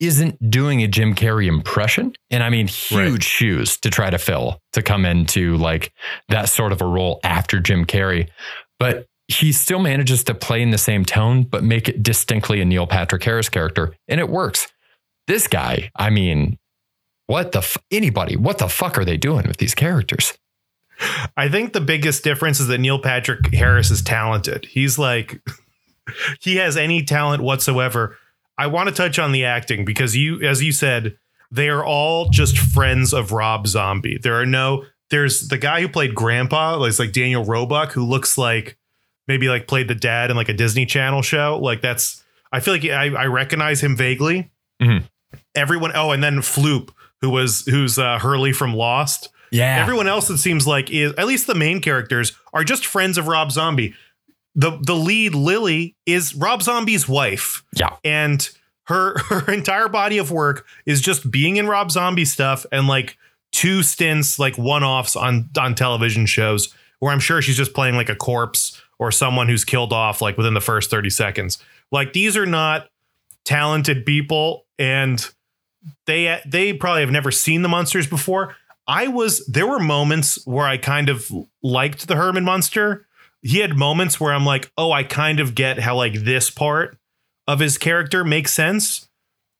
isn't 0.07 0.49
doing 0.49 0.81
a 0.83 0.87
Jim 0.87 1.15
Carrey 1.15 1.47
impression. 1.47 2.13
And 2.31 2.43
I 2.43 2.49
mean, 2.49 2.67
huge 2.67 2.99
Right. 3.11 3.23
shoes 3.23 3.77
to 3.79 3.89
try 3.89 4.09
to 4.09 4.17
fill 4.17 4.59
to 4.73 4.81
come 4.81 5.05
into 5.05 5.57
like 5.57 5.91
that 6.29 6.49
sort 6.49 6.71
of 6.71 6.81
a 6.81 6.85
role 6.85 7.19
after 7.23 7.59
Jim 7.59 7.85
Carrey. 7.85 8.29
But 8.79 9.07
he 9.27 9.51
still 9.51 9.79
manages 9.79 10.23
to 10.25 10.33
play 10.33 10.61
in 10.61 10.71
the 10.71 10.77
same 10.77 11.05
tone, 11.05 11.43
but 11.43 11.63
make 11.63 11.87
it 11.87 12.03
distinctly 12.03 12.59
a 12.61 12.65
Neil 12.65 12.85
Patrick 12.87 13.23
Harris 13.23 13.49
character. 13.49 13.95
And 14.07 14.19
it 14.19 14.29
works. 14.29 14.67
This 15.27 15.47
guy, 15.47 15.89
I 15.95 16.09
mean, 16.09 16.57
what 17.27 17.53
the 17.53 17.59
f- 17.59 17.77
anybody, 17.89 18.35
what 18.35 18.57
the 18.57 18.67
fuck 18.67 18.97
are 18.97 19.05
they 19.05 19.15
doing 19.17 19.47
with 19.47 19.57
these 19.57 19.73
characters? 19.73 20.37
I 21.37 21.47
think 21.49 21.73
the 21.73 21.81
biggest 21.81 22.23
difference 22.23 22.59
is 22.59 22.67
that 22.67 22.77
Neil 22.79 22.99
Patrick 22.99 23.53
Harris 23.53 23.89
is 23.91 24.01
talented. 24.01 24.65
He's 24.65 24.99
like, 24.99 25.41
he 26.41 26.57
has 26.57 26.75
any 26.77 27.03
talent 27.03 27.41
whatsoever. 27.41 28.17
I 28.57 28.67
want 28.67 28.89
to 28.89 28.95
touch 28.95 29.17
on 29.19 29.31
the 29.31 29.45
acting 29.45 29.85
because 29.85 30.15
you, 30.15 30.41
as 30.41 30.61
you 30.63 30.71
said, 30.71 31.17
they 31.51 31.69
are 31.69 31.83
all 31.83 32.29
just 32.29 32.57
friends 32.57 33.13
of 33.13 33.31
Rob 33.31 33.67
Zombie. 33.67 34.17
There 34.17 34.39
are 34.39 34.45
no, 34.45 34.85
there's 35.09 35.47
the 35.47 35.57
guy 35.57 35.81
who 35.81 35.87
played 35.87 36.15
Grandpa, 36.15 36.81
it's 36.83 36.99
like 36.99 37.11
Daniel 37.11 37.43
Roebuck, 37.43 37.91
who 37.91 38.03
looks 38.03 38.37
like 38.37 38.77
maybe 39.27 39.47
like 39.49 39.67
played 39.67 39.87
the 39.87 39.95
dad 39.95 40.29
in 40.31 40.37
like 40.37 40.49
a 40.49 40.53
Disney 40.53 40.85
Channel 40.85 41.21
show. 41.21 41.59
Like 41.61 41.81
that's, 41.81 42.23
I 42.51 42.59
feel 42.59 42.73
like 42.73 42.85
I, 42.85 43.07
I 43.07 43.25
recognize 43.25 43.81
him 43.81 43.95
vaguely. 43.95 44.51
Mhm. 44.81 45.03
Everyone, 45.55 45.91
oh, 45.95 46.11
and 46.11 46.23
then 46.23 46.37
Floop, 46.37 46.89
who 47.21 47.29
was 47.29 47.65
who's 47.65 47.97
uh, 47.97 48.19
Hurley 48.19 48.53
from 48.53 48.73
Lost. 48.73 49.29
Yeah. 49.51 49.79
Everyone 49.81 50.07
else, 50.07 50.29
it 50.29 50.39
seems 50.39 50.65
like, 50.65 50.89
is 50.91 51.13
at 51.13 51.27
least 51.27 51.45
the 51.47 51.55
main 51.55 51.79
characters 51.79 52.33
are 52.53 52.63
just 52.63 52.85
friends 52.85 53.17
of 53.17 53.27
Rob 53.27 53.51
Zombie. 53.51 53.93
The 54.55 54.79
the 54.81 54.95
lead 54.95 55.33
Lily 55.33 55.95
is 56.05 56.35
Rob 56.35 56.61
Zombie's 56.61 57.07
wife, 57.07 57.63
yeah. 57.75 57.95
and 58.03 58.47
her 58.85 59.17
her 59.29 59.51
entire 59.51 59.87
body 59.87 60.17
of 60.17 60.31
work 60.31 60.65
is 60.85 61.01
just 61.01 61.31
being 61.31 61.57
in 61.57 61.67
Rob 61.67 61.91
Zombie 61.91 62.25
stuff 62.25 62.65
and 62.71 62.87
like 62.87 63.17
two 63.51 63.83
stints, 63.83 64.37
like 64.37 64.57
one 64.57 64.83
offs 64.83 65.15
on 65.15 65.49
on 65.57 65.75
television 65.75 66.25
shows 66.25 66.73
where 66.99 67.11
I'm 67.11 67.19
sure 67.19 67.41
she's 67.41 67.57
just 67.57 67.73
playing 67.73 67.95
like 67.95 68.07
a 68.07 68.15
corpse 68.15 68.81
or 68.97 69.11
someone 69.11 69.49
who's 69.49 69.65
killed 69.65 69.91
off 69.91 70.21
like 70.21 70.37
within 70.37 70.53
the 70.53 70.61
first 70.61 70.89
30 70.89 71.09
seconds. 71.09 71.57
Like 71.91 72.13
these 72.13 72.37
are 72.37 72.45
not 72.45 72.87
talented 73.43 74.05
people 74.05 74.65
and 74.79 75.29
they 76.05 76.39
they 76.45 76.71
probably 76.71 77.01
have 77.01 77.11
never 77.11 77.31
seen 77.31 77.61
the 77.61 77.67
Munsters 77.69 78.07
before. 78.07 78.55
I 78.87 79.07
was 79.07 79.45
there 79.47 79.67
were 79.67 79.79
moments 79.79 80.45
where 80.45 80.65
I 80.65 80.77
kind 80.77 81.09
of 81.09 81.29
liked 81.61 82.07
the 82.07 82.15
Herman 82.15 82.45
Munster. 82.45 83.05
He 83.43 83.59
had 83.59 83.77
moments 83.77 84.19
where 84.19 84.33
I'm 84.33 84.45
like, 84.45 84.71
"Oh, 84.77 84.91
I 84.91 85.03
kind 85.03 85.39
of 85.39 85.53
get 85.53 85.79
how 85.79 85.95
like 85.95 86.13
this 86.13 86.49
part 86.49 86.97
of 87.47 87.59
his 87.59 87.77
character 87.77 88.23
makes 88.23 88.53
sense." 88.53 89.09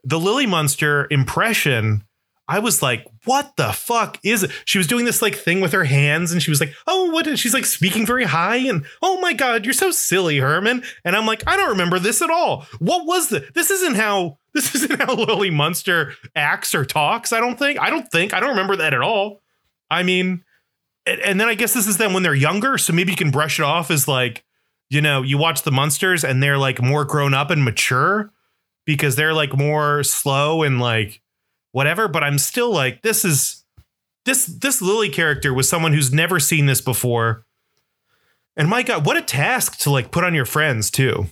The 0.06 0.20
Lily 0.20 0.46
Munster 0.46 1.08
impression, 1.12 2.04
I 2.48 2.60
was 2.60 2.82
like, 2.82 3.08
what 3.24 3.56
the 3.56 3.72
fuck 3.72 4.20
is 4.24 4.44
it? 4.44 4.52
She 4.66 4.78
was 4.78 4.88
doing 4.88 5.06
this 5.06 5.22
like 5.22 5.36
thing 5.36 5.62
with 5.62 5.72
her 5.72 5.86
hands 5.86 6.32
and 6.32 6.42
she 6.42 6.52
was 6.52 6.60
like, 6.60 6.74
oh, 6.88 7.10
what? 7.12 7.40
She's 7.40 7.54
like 7.54 7.66
speaking 7.66 8.06
very 8.06 8.26
high 8.26 8.58
and 8.58 8.86
oh 9.02 9.20
my 9.22 9.32
God, 9.34 9.64
you're 9.64 9.74
so 9.74 9.92
silly, 9.92 10.40
Herman. 10.40 10.84
And 11.06 11.16
I'm 11.16 11.26
like, 11.26 11.44
I 11.48 11.56
don't 11.56 11.70
remember 11.70 12.00
this 12.00 12.22
at 12.22 12.30
all. 12.30 12.66
What 12.80 13.06
was 13.06 13.30
this? 13.30 13.50
This 13.54 13.72
isn't 13.72 13.96
how, 13.96 14.40
this 14.54 14.76
isn't 14.76 15.02
how 15.02 15.16
Lily 15.16 15.52
Munster 15.52 16.14
acts 16.36 16.76
or 16.76 16.84
talks. 16.84 17.32
I 17.32 17.40
don't 17.40 17.58
think, 17.58 17.80
I 17.80 17.90
don't 17.90 18.12
think, 18.12 18.34
I 18.34 18.42
don't 18.42 18.50
remember 18.50 18.76
that 18.76 18.94
at 18.94 19.02
all. 19.02 19.42
I 19.90 20.04
mean, 20.04 20.44
and, 21.06 21.20
and 21.22 21.40
then 21.40 21.48
I 21.48 21.56
guess 21.56 21.74
this 21.74 21.88
is 21.88 21.98
them 21.98 22.14
when 22.14 22.24
they're 22.24 22.34
younger. 22.34 22.78
So 22.78 22.94
maybe 22.94 23.12
you 23.12 23.18
can 23.18 23.32
brush 23.32 23.60
it 23.60 23.64
off 23.64 23.92
as 23.92 24.08
like, 24.08 24.44
you 24.90 25.02
know, 25.02 25.22
you 25.22 25.38
watch 25.38 25.64
the 25.64 25.72
Munsters 25.72 26.24
and 26.24 26.42
they're 26.42 26.58
like 26.58 26.82
more 26.82 27.06
grown 27.06 27.34
up 27.34 27.50
and 27.50 27.64
mature 27.64 28.32
because 28.86 29.16
they're 29.16 29.34
like 29.34 29.56
more 29.56 30.04
slow 30.04 30.64
and 30.64 30.80
like, 30.80 31.22
whatever, 31.72 32.08
but 32.08 32.24
I'm 32.24 32.38
still 32.38 32.72
like, 32.72 33.02
this 33.02 33.26
is 33.26 33.64
this 34.26 34.46
this 34.46 34.82
Lily 34.82 35.10
character 35.10 35.54
was 35.54 35.68
someone 35.68 35.94
who's 35.94 36.14
never 36.14 36.40
seen 36.40 36.66
this 36.66 36.82
before. 36.82 37.46
And 38.56 38.70
my 38.70 38.84
God, 38.84 39.06
what 39.06 39.18
a 39.18 39.22
task 39.22 39.80
to 39.80 39.90
like 39.90 40.12
put 40.12 40.24
on 40.24 40.34
your 40.34 40.46
friends 40.46 40.90
too. 40.90 41.28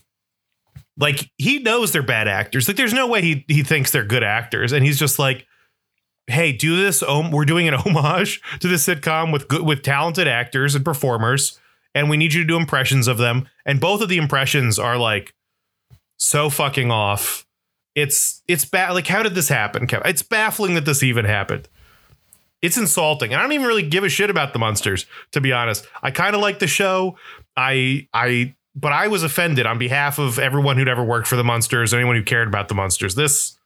Like 0.98 1.32
he 1.38 1.60
knows 1.60 1.92
they're 1.92 2.04
bad 2.04 2.28
actors. 2.28 2.68
Like 2.68 2.78
there's 2.78 2.94
no 2.94 3.08
way 3.08 3.22
he 3.22 3.46
he 3.48 3.64
thinks 3.64 3.92
they're 3.92 4.04
good 4.04 4.24
actors, 4.24 4.72
and 4.72 4.86
he's 4.86 5.00
just 5.00 5.20
like, 5.20 5.46
"Hey, 6.28 6.52
do 6.52 6.76
this. 6.76 7.02
We're 7.02 7.46
doing 7.46 7.68
an 7.68 7.74
homage 7.86 8.42
to 8.60 8.68
the 8.68 8.76
sitcom 8.76 9.32
with 9.32 9.48
good 9.48 9.64
with 9.64 9.84
talented 9.84 10.28
actors 10.28 10.76
and 10.76 10.86
performers, 10.86 11.60
and 11.94 12.10
we 12.10 12.18
need 12.18 12.34
you 12.34 12.42
to 12.42 12.48
do 12.48 12.58
impressions 12.58 13.08
of 13.08 13.18
them. 13.18 13.48
And 13.66 13.80
both 13.80 14.02
of 14.02 14.10
the 14.10 14.18
impressions 14.18 14.80
are 14.80 14.98
like 14.98 15.34
so 16.18 16.50
fucking 16.50 16.92
off 16.92 17.46
it's 17.96 18.42
it's 18.48 18.66
bad. 18.66 18.92
Like, 18.92 19.08
how 19.08 19.24
did 19.24 19.36
this 19.36 19.50
happen? 19.50 19.88
It's 20.06 20.22
baffling 20.22 20.76
that 20.76 20.86
this 20.86 21.04
even 21.04 21.26
happened. 21.26 21.68
It's 22.62 22.78
insulting. 22.78 23.34
I 23.34 23.42
don't 23.42 23.52
even 23.54 23.68
really 23.68 23.88
give 23.88 24.04
a 24.04 24.10
shit 24.10 24.30
about 24.30 24.54
the 24.54 24.60
Munsters, 24.60 25.06
to 25.32 25.42
be 25.42 25.52
honest. 25.52 25.88
I 26.02 26.12
kind 26.12 26.36
of 26.36 26.42
like 26.42 26.60
the 26.60 26.68
show. 26.68 27.18
I 27.58 28.08
I 28.14 28.56
but 28.76 28.94
I 28.94 29.08
was 29.08 29.24
offended 29.24 29.66
on 29.66 29.78
behalf 29.78 30.20
of 30.20 30.40
everyone 30.40 30.78
who'd 30.78 30.88
ever 30.88 31.04
worked 31.04 31.28
for 31.28 31.36
the 31.36 31.44
Munsters, 31.44 31.94
anyone 31.94 32.16
who 32.16 32.24
cared 32.24 32.48
about 32.48 32.70
the 32.70 32.76
Munsters. 32.76 33.16
This 33.16 33.58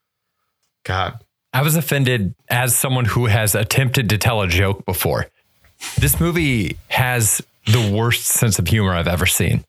God. 0.84 1.24
I 1.56 1.62
was 1.62 1.78
offended 1.78 2.36
as 2.50 2.76
someone 2.76 3.06
who 3.06 3.28
has 3.28 3.56
attempted 3.56 4.10
to 4.10 4.18
tell 4.18 4.42
a 4.42 4.48
joke 4.48 4.86
before. 4.86 5.28
This 5.98 6.20
movie 6.20 6.76
has 6.90 7.42
the 7.66 7.94
worst 7.96 8.26
sense 8.26 8.60
of 8.60 8.68
humor 8.68 8.94
I've 8.94 9.08
ever 9.08 9.26
seen. 9.26 9.64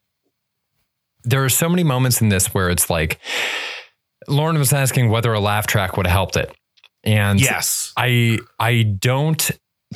There 1.23 1.45
are 1.45 1.49
so 1.49 1.69
many 1.69 1.85
moments 1.85 2.21
in 2.21 2.28
this 2.28 2.52
where 2.52 2.71
it's 2.71 2.90
like 2.90 3.21
Lauren 4.26 4.59
was 4.59 4.73
asking 4.73 5.11
whether 5.11 5.33
a 5.33 5.38
laugh 5.38 5.69
track 5.69 5.97
would 5.97 6.09
have 6.09 6.12
helped 6.12 6.37
it. 6.37 6.52
And 7.05 7.40
yes, 7.40 7.93
I 7.97 8.40
I 8.59 8.83
don't 8.83 9.49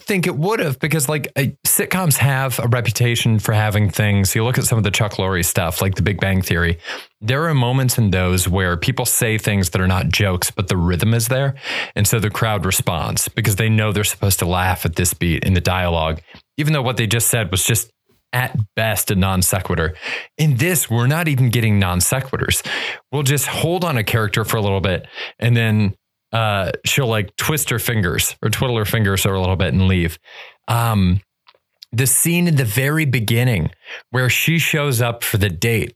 think 0.02 0.26
it 0.26 0.36
would 0.36 0.60
have 0.60 0.78
because 0.78 1.08
like 1.08 1.28
uh, 1.36 1.44
sitcoms 1.66 2.16
have 2.16 2.58
a 2.58 2.68
reputation 2.68 3.38
for 3.38 3.52
having 3.52 3.90
things. 3.90 4.34
You 4.34 4.44
look 4.44 4.58
at 4.58 4.64
some 4.64 4.78
of 4.78 4.84
the 4.84 4.90
Chuck 4.90 5.12
Lorre 5.12 5.44
stuff, 5.44 5.80
like 5.80 5.94
The 5.94 6.02
Big 6.02 6.20
Bang 6.20 6.42
Theory. 6.42 6.78
There 7.20 7.46
are 7.46 7.54
moments 7.54 7.98
in 7.98 8.10
those 8.10 8.48
where 8.48 8.76
people 8.76 9.04
say 9.04 9.38
things 9.38 9.70
that 9.70 9.80
are 9.80 9.88
not 9.88 10.08
jokes, 10.08 10.50
but 10.50 10.68
the 10.68 10.76
rhythm 10.76 11.14
is 11.14 11.28
there, 11.28 11.54
and 11.94 12.06
so 12.06 12.18
the 12.18 12.30
crowd 12.30 12.64
responds 12.64 13.28
because 13.28 13.56
they 13.56 13.68
know 13.68 13.92
they're 13.92 14.04
supposed 14.04 14.38
to 14.40 14.46
laugh 14.46 14.84
at 14.84 14.96
this 14.96 15.14
beat 15.14 15.44
in 15.44 15.54
the 15.54 15.60
dialogue, 15.60 16.20
even 16.56 16.72
though 16.72 16.82
what 16.82 16.96
they 16.96 17.06
just 17.06 17.28
said 17.28 17.50
was 17.50 17.64
just 17.64 17.90
at 18.32 18.56
best 18.76 19.10
a 19.10 19.14
non 19.14 19.42
sequitur. 19.42 19.94
In 20.38 20.56
this, 20.56 20.88
we're 20.88 21.06
not 21.06 21.28
even 21.28 21.50
getting 21.50 21.78
non 21.78 21.98
sequiturs. 21.98 22.66
We'll 23.12 23.22
just 23.22 23.46
hold 23.46 23.84
on 23.84 23.96
a 23.96 24.04
character 24.04 24.44
for 24.44 24.56
a 24.56 24.60
little 24.60 24.80
bit 24.80 25.06
and 25.38 25.56
then 25.56 25.94
uh, 26.32 26.72
she'll 26.84 27.06
like 27.06 27.34
twist 27.36 27.70
her 27.70 27.78
fingers 27.78 28.36
or 28.42 28.50
twiddle 28.50 28.76
her 28.76 28.84
fingers 28.84 29.24
a 29.24 29.30
little 29.30 29.56
bit 29.56 29.72
and 29.72 29.88
leave. 29.88 30.18
Um, 30.68 31.20
the 31.92 32.06
scene 32.06 32.46
in 32.46 32.56
the 32.56 32.64
very 32.64 33.04
beginning 33.04 33.70
where 34.10 34.30
she 34.30 34.58
shows 34.58 35.00
up 35.00 35.24
for 35.24 35.38
the 35.38 35.48
date 35.48 35.94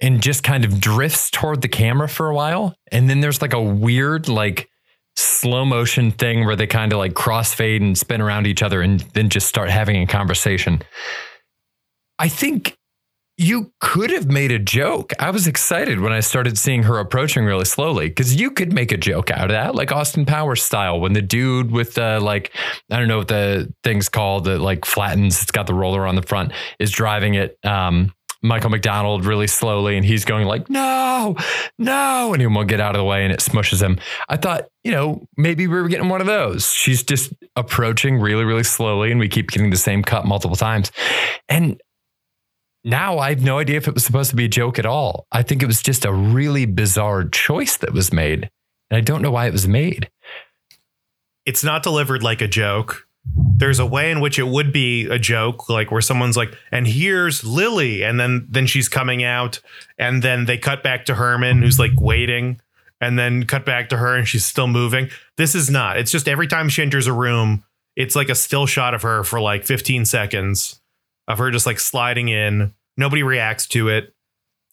and 0.00 0.22
just 0.22 0.42
kind 0.42 0.64
of 0.64 0.80
drifts 0.80 1.30
toward 1.30 1.62
the 1.62 1.68
camera 1.68 2.08
for 2.08 2.28
a 2.28 2.34
while. 2.34 2.74
And 2.90 3.08
then 3.08 3.20
there's 3.20 3.42
like 3.42 3.52
a 3.52 3.62
weird, 3.62 4.28
like, 4.28 4.68
slow 5.16 5.64
motion 5.64 6.10
thing 6.10 6.46
where 6.46 6.56
they 6.56 6.66
kind 6.66 6.92
of 6.92 6.98
like 6.98 7.12
crossfade 7.12 7.80
and 7.82 7.98
spin 7.98 8.20
around 8.20 8.46
each 8.46 8.62
other 8.62 8.80
and 8.80 9.00
then 9.12 9.28
just 9.28 9.46
start 9.46 9.68
having 9.68 9.96
a 9.96 10.06
conversation. 10.06 10.80
I 12.18 12.28
think 12.28 12.76
you 13.40 13.72
could 13.80 14.10
have 14.10 14.26
made 14.26 14.52
a 14.52 14.58
joke. 14.58 15.14
I 15.18 15.30
was 15.30 15.46
excited 15.46 16.00
when 16.00 16.12
I 16.12 16.20
started 16.20 16.58
seeing 16.58 16.82
her 16.82 16.98
approaching 16.98 17.46
really 17.46 17.64
slowly 17.64 18.08
because 18.08 18.38
you 18.38 18.50
could 18.50 18.70
make 18.70 18.92
a 18.92 18.98
joke 18.98 19.30
out 19.30 19.44
of 19.44 19.48
that, 19.48 19.74
like 19.74 19.92
Austin 19.92 20.26
Powers 20.26 20.62
style, 20.62 21.00
when 21.00 21.14
the 21.14 21.22
dude 21.22 21.70
with 21.70 21.94
the 21.94 22.20
like, 22.20 22.54
I 22.90 22.98
don't 22.98 23.08
know 23.08 23.16
what 23.16 23.28
the 23.28 23.72
thing's 23.82 24.10
called 24.10 24.44
that 24.44 24.58
like 24.58 24.84
flattens, 24.84 25.40
it's 25.40 25.52
got 25.52 25.66
the 25.66 25.72
roller 25.72 26.06
on 26.06 26.16
the 26.16 26.22
front, 26.22 26.52
is 26.78 26.90
driving 26.90 27.32
it. 27.32 27.58
Um, 27.64 28.12
Michael 28.42 28.68
McDonald 28.68 29.24
really 29.24 29.46
slowly 29.46 29.96
and 29.96 30.04
he's 30.04 30.26
going 30.26 30.46
like, 30.46 30.68
no, 30.68 31.34
no. 31.78 32.34
And 32.34 32.42
he 32.42 32.46
won't 32.46 32.68
get 32.68 32.80
out 32.80 32.94
of 32.94 32.98
the 32.98 33.04
way 33.04 33.24
and 33.24 33.32
it 33.32 33.40
smushes 33.40 33.80
him. 33.80 33.98
I 34.28 34.36
thought, 34.36 34.68
you 34.84 34.92
know, 34.92 35.26
maybe 35.38 35.66
we 35.66 35.80
were 35.80 35.88
getting 35.88 36.10
one 36.10 36.20
of 36.20 36.26
those. 36.26 36.70
She's 36.70 37.02
just 37.02 37.32
approaching 37.56 38.18
really, 38.18 38.44
really 38.44 38.64
slowly 38.64 39.10
and 39.10 39.18
we 39.18 39.28
keep 39.28 39.50
getting 39.50 39.70
the 39.70 39.78
same 39.78 40.02
cut 40.02 40.26
multiple 40.26 40.56
times. 40.56 40.92
And 41.48 41.80
now 42.84 43.18
I 43.18 43.30
have 43.30 43.42
no 43.42 43.58
idea 43.58 43.76
if 43.76 43.88
it 43.88 43.94
was 43.94 44.04
supposed 44.04 44.30
to 44.30 44.36
be 44.36 44.46
a 44.46 44.48
joke 44.48 44.78
at 44.78 44.86
all. 44.86 45.26
I 45.32 45.42
think 45.42 45.62
it 45.62 45.66
was 45.66 45.82
just 45.82 46.04
a 46.04 46.12
really 46.12 46.66
bizarre 46.66 47.24
choice 47.24 47.76
that 47.78 47.92
was 47.92 48.12
made. 48.12 48.50
And 48.90 48.98
I 48.98 49.00
don't 49.00 49.22
know 49.22 49.30
why 49.30 49.46
it 49.46 49.52
was 49.52 49.68
made. 49.68 50.10
It's 51.46 51.64
not 51.64 51.82
delivered 51.82 52.22
like 52.22 52.40
a 52.40 52.48
joke 52.48 53.06
there's 53.34 53.78
a 53.78 53.86
way 53.86 54.10
in 54.10 54.20
which 54.20 54.38
it 54.38 54.46
would 54.46 54.72
be 54.72 55.06
a 55.06 55.18
joke 55.18 55.68
like 55.68 55.90
where 55.90 56.00
someone's 56.00 56.36
like 56.36 56.56
and 56.72 56.86
here's 56.86 57.44
lily 57.44 58.02
and 58.02 58.18
then 58.18 58.46
then 58.48 58.66
she's 58.66 58.88
coming 58.88 59.22
out 59.22 59.60
and 59.98 60.22
then 60.22 60.46
they 60.46 60.56
cut 60.56 60.82
back 60.82 61.04
to 61.04 61.14
herman 61.14 61.62
who's 61.62 61.78
like 61.78 61.92
waiting 61.98 62.60
and 63.00 63.18
then 63.18 63.44
cut 63.44 63.66
back 63.66 63.88
to 63.88 63.96
her 63.96 64.16
and 64.16 64.26
she's 64.26 64.46
still 64.46 64.66
moving 64.66 65.10
this 65.36 65.54
is 65.54 65.68
not 65.68 65.98
it's 65.98 66.10
just 66.10 66.28
every 66.28 66.46
time 66.46 66.68
she 66.68 66.82
enters 66.82 67.06
a 67.06 67.12
room 67.12 67.62
it's 67.94 68.16
like 68.16 68.30
a 68.30 68.34
still 68.34 68.66
shot 68.66 68.94
of 68.94 69.02
her 69.02 69.22
for 69.22 69.40
like 69.40 69.66
15 69.66 70.06
seconds 70.06 70.79
of 71.30 71.38
her 71.38 71.50
just 71.50 71.66
like 71.66 71.80
sliding 71.80 72.28
in 72.28 72.74
nobody 72.96 73.22
reacts 73.22 73.66
to 73.66 73.88
it 73.88 74.14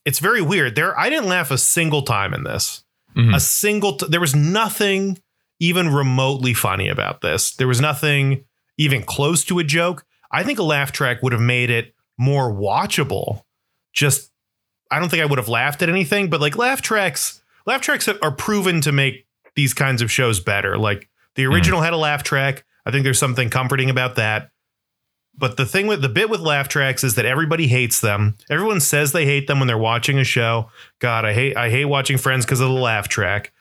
it's 0.05 0.19
very 0.19 0.41
weird 0.41 0.75
there 0.75 0.97
i 0.99 1.09
didn't 1.09 1.29
laugh 1.29 1.51
a 1.51 1.57
single 1.57 2.01
time 2.01 2.33
in 2.33 2.43
this 2.43 2.83
mm-hmm. 3.15 3.33
a 3.33 3.39
single 3.39 3.93
t- 3.93 4.07
there 4.09 4.19
was 4.19 4.35
nothing 4.35 5.17
even 5.59 5.89
remotely 5.89 6.53
funny 6.53 6.87
about 6.87 7.21
this. 7.21 7.55
There 7.55 7.67
was 7.67 7.81
nothing 7.81 8.43
even 8.77 9.03
close 9.03 9.43
to 9.45 9.59
a 9.59 9.63
joke. 9.63 10.05
I 10.31 10.43
think 10.43 10.59
a 10.59 10.63
laugh 10.63 10.91
track 10.91 11.23
would 11.23 11.33
have 11.33 11.41
made 11.41 11.69
it 11.69 11.93
more 12.17 12.51
watchable. 12.51 13.43
Just, 13.93 14.31
I 14.91 14.99
don't 14.99 15.09
think 15.09 15.23
I 15.23 15.25
would 15.25 15.39
have 15.39 15.49
laughed 15.49 15.81
at 15.81 15.89
anything, 15.89 16.29
but 16.29 16.41
like 16.41 16.57
laugh 16.57 16.81
tracks, 16.81 17.41
laugh 17.65 17.81
tracks 17.81 18.07
are 18.07 18.31
proven 18.31 18.81
to 18.81 18.91
make 18.91 19.25
these 19.55 19.73
kinds 19.73 20.01
of 20.01 20.11
shows 20.11 20.39
better. 20.39 20.77
Like 20.77 21.09
the 21.35 21.45
hmm. 21.45 21.53
original 21.53 21.81
mm. 21.81 21.85
had 21.85 21.93
a 21.93 21.97
laugh 21.97 22.23
track. 22.23 22.65
I 22.85 22.91
think 22.91 23.03
there's 23.03 23.19
something 23.19 23.49
comforting 23.49 23.89
about 23.89 24.15
that. 24.15 24.51
But 25.37 25.57
the 25.57 25.65
thing 25.65 25.85
with 25.87 26.01
the 26.01 26.09
bit 26.09 26.29
with 26.29 26.39
laugh 26.39 26.67
tracks 26.67 27.03
is 27.03 27.15
that 27.15 27.25
everybody 27.25 27.67
hates 27.67 28.01
them. 28.01 28.37
Everyone 28.49 28.79
says 28.79 29.11
they 29.11 29.25
hate 29.25 29.47
them 29.47 29.59
when 29.59 29.67
they're 29.67 29.77
watching 29.77 30.17
a 30.17 30.23
show. 30.23 30.71
God, 30.99 31.25
I 31.25 31.33
hate 31.33 31.55
I 31.55 31.69
hate 31.69 31.85
watching 31.85 32.17
Friends 32.17 32.45
because 32.45 32.59
of 32.59 32.69
the 32.69 32.73
laugh 32.73 33.07
track 33.07 33.51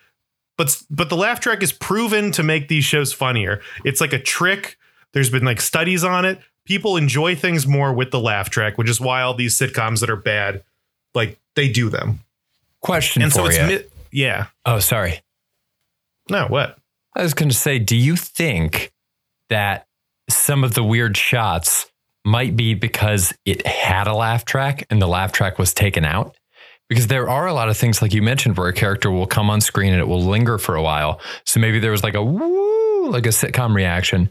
but 0.56 0.82
but 0.90 1.08
the 1.08 1.16
laugh 1.16 1.40
track 1.40 1.62
is 1.62 1.72
proven 1.72 2.32
to 2.32 2.42
make 2.42 2.68
these 2.68 2.84
shows 2.84 3.12
funnier. 3.12 3.60
It's 3.84 4.00
like 4.00 4.12
a 4.12 4.18
trick. 4.18 4.78
There's 5.12 5.30
been 5.30 5.44
like 5.44 5.60
studies 5.60 6.04
on 6.04 6.24
it. 6.24 6.40
People 6.64 6.96
enjoy 6.96 7.36
things 7.36 7.66
more 7.66 7.92
with 7.92 8.10
the 8.10 8.18
laugh 8.18 8.50
track, 8.50 8.76
which 8.76 8.88
is 8.88 9.00
why 9.00 9.22
all 9.22 9.34
these 9.34 9.56
sitcoms 9.56 10.00
that 10.00 10.10
are 10.10 10.16
bad, 10.16 10.64
like 11.14 11.38
they 11.54 11.68
do 11.68 11.88
them. 11.88 12.20
Question 12.80 13.22
and 13.22 13.32
so 13.32 13.46
it's 13.46 13.58
mi- 13.58 13.88
yeah. 14.10 14.46
Oh, 14.64 14.80
sorry. 14.80 15.20
No, 16.28 16.46
what? 16.46 16.78
I 17.14 17.22
was 17.22 17.34
going 17.34 17.48
to 17.48 17.54
say, 17.54 17.78
do 17.78 17.96
you 17.96 18.16
think 18.16 18.92
that 19.48 19.85
some 20.28 20.64
of 20.64 20.74
the 20.74 20.84
weird 20.84 21.16
shots 21.16 21.90
might 22.24 22.56
be 22.56 22.74
because 22.74 23.32
it 23.44 23.66
had 23.66 24.06
a 24.06 24.14
laugh 24.14 24.44
track 24.44 24.86
and 24.90 25.00
the 25.00 25.06
laugh 25.06 25.32
track 25.32 25.58
was 25.58 25.72
taken 25.72 26.04
out? 26.04 26.36
because 26.88 27.08
there 27.08 27.28
are 27.28 27.46
a 27.46 27.52
lot 27.52 27.68
of 27.68 27.76
things 27.76 28.00
like 28.00 28.14
you 28.14 28.22
mentioned 28.22 28.56
where 28.56 28.68
a 28.68 28.72
character 28.72 29.10
will 29.10 29.26
come 29.26 29.50
on 29.50 29.60
screen 29.60 29.92
and 29.92 30.00
it 30.00 30.06
will 30.06 30.22
linger 30.22 30.58
for 30.58 30.76
a 30.76 30.82
while. 30.82 31.20
So 31.44 31.60
maybe 31.60 31.78
there 31.78 31.90
was 31.90 32.04
like 32.04 32.14
a 32.14 32.22
woo, 32.22 33.10
like 33.10 33.26
a 33.26 33.30
sitcom 33.30 33.74
reaction. 33.74 34.30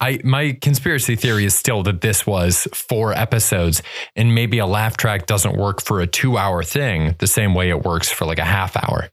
I 0.00 0.20
my 0.24 0.56
conspiracy 0.60 1.16
theory 1.16 1.44
is 1.44 1.54
still 1.54 1.82
that 1.84 2.00
this 2.00 2.26
was 2.26 2.68
four 2.74 3.12
episodes 3.12 3.82
and 4.16 4.34
maybe 4.34 4.58
a 4.58 4.66
laugh 4.66 4.96
track 4.96 5.26
doesn't 5.26 5.56
work 5.56 5.82
for 5.82 6.00
a 6.00 6.06
2-hour 6.06 6.62
thing 6.62 7.14
the 7.18 7.26
same 7.26 7.54
way 7.54 7.70
it 7.70 7.84
works 7.84 8.10
for 8.10 8.26
like 8.26 8.38
a 8.38 8.44
half 8.44 8.76
hour. 8.76 9.08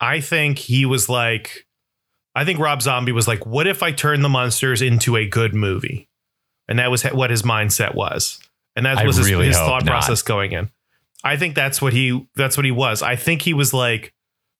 I 0.00 0.20
think 0.20 0.58
he 0.58 0.86
was 0.86 1.08
like 1.08 1.65
I 2.36 2.44
think 2.44 2.58
Rob 2.58 2.82
Zombie 2.82 3.12
was 3.12 3.26
like 3.26 3.46
what 3.46 3.66
if 3.66 3.82
I 3.82 3.90
turn 3.92 4.20
the 4.20 4.28
Munsters 4.28 4.82
into 4.82 5.16
a 5.16 5.26
good 5.26 5.54
movie? 5.54 6.08
And 6.68 6.78
that 6.78 6.90
was 6.90 7.02
what 7.04 7.30
his 7.30 7.42
mindset 7.42 7.94
was. 7.94 8.38
And 8.76 8.84
that 8.84 9.04
was 9.06 9.16
his, 9.16 9.28
his 9.28 9.56
thought 9.56 9.84
not. 9.84 9.90
process 9.90 10.20
going 10.20 10.52
in. 10.52 10.70
I 11.24 11.36
think 11.38 11.54
that's 11.54 11.80
what 11.80 11.94
he 11.94 12.28
that's 12.36 12.58
what 12.58 12.66
he 12.66 12.70
was. 12.70 13.02
I 13.02 13.16
think 13.16 13.42
he 13.42 13.54
was 13.54 13.72
like, 13.72 14.12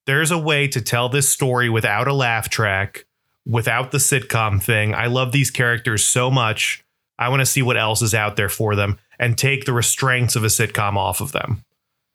there's 0.07 0.31
a 0.31 0.39
way 0.39 0.67
to 0.69 0.81
tell 0.81 1.11
this 1.11 1.29
story 1.29 1.69
without 1.69 2.09
a 2.09 2.15
laugh 2.15 2.49
track, 2.49 3.05
without 3.45 3.91
the 3.91 3.99
sitcom 3.99 4.63
thing. 4.63 4.95
I 4.95 5.07
love 5.07 5.33
these 5.33 5.51
characters 5.51 6.03
so 6.03 6.31
much. 6.31 6.83
I 7.19 7.29
want 7.29 7.41
to 7.41 7.47
see 7.47 7.63
what 7.63 7.77
else 7.77 8.01
is 8.01 8.15
out 8.15 8.37
there 8.37 8.49
for 8.49 8.75
them 8.75 8.99
and 9.19 9.37
take 9.37 9.67
the 9.67 9.73
restraints 9.75 10.35
of 10.35 10.45
a 10.45 10.49
sitcom 10.49 10.97
off 10.97 11.21
of 11.21 11.33
them. 11.33 11.63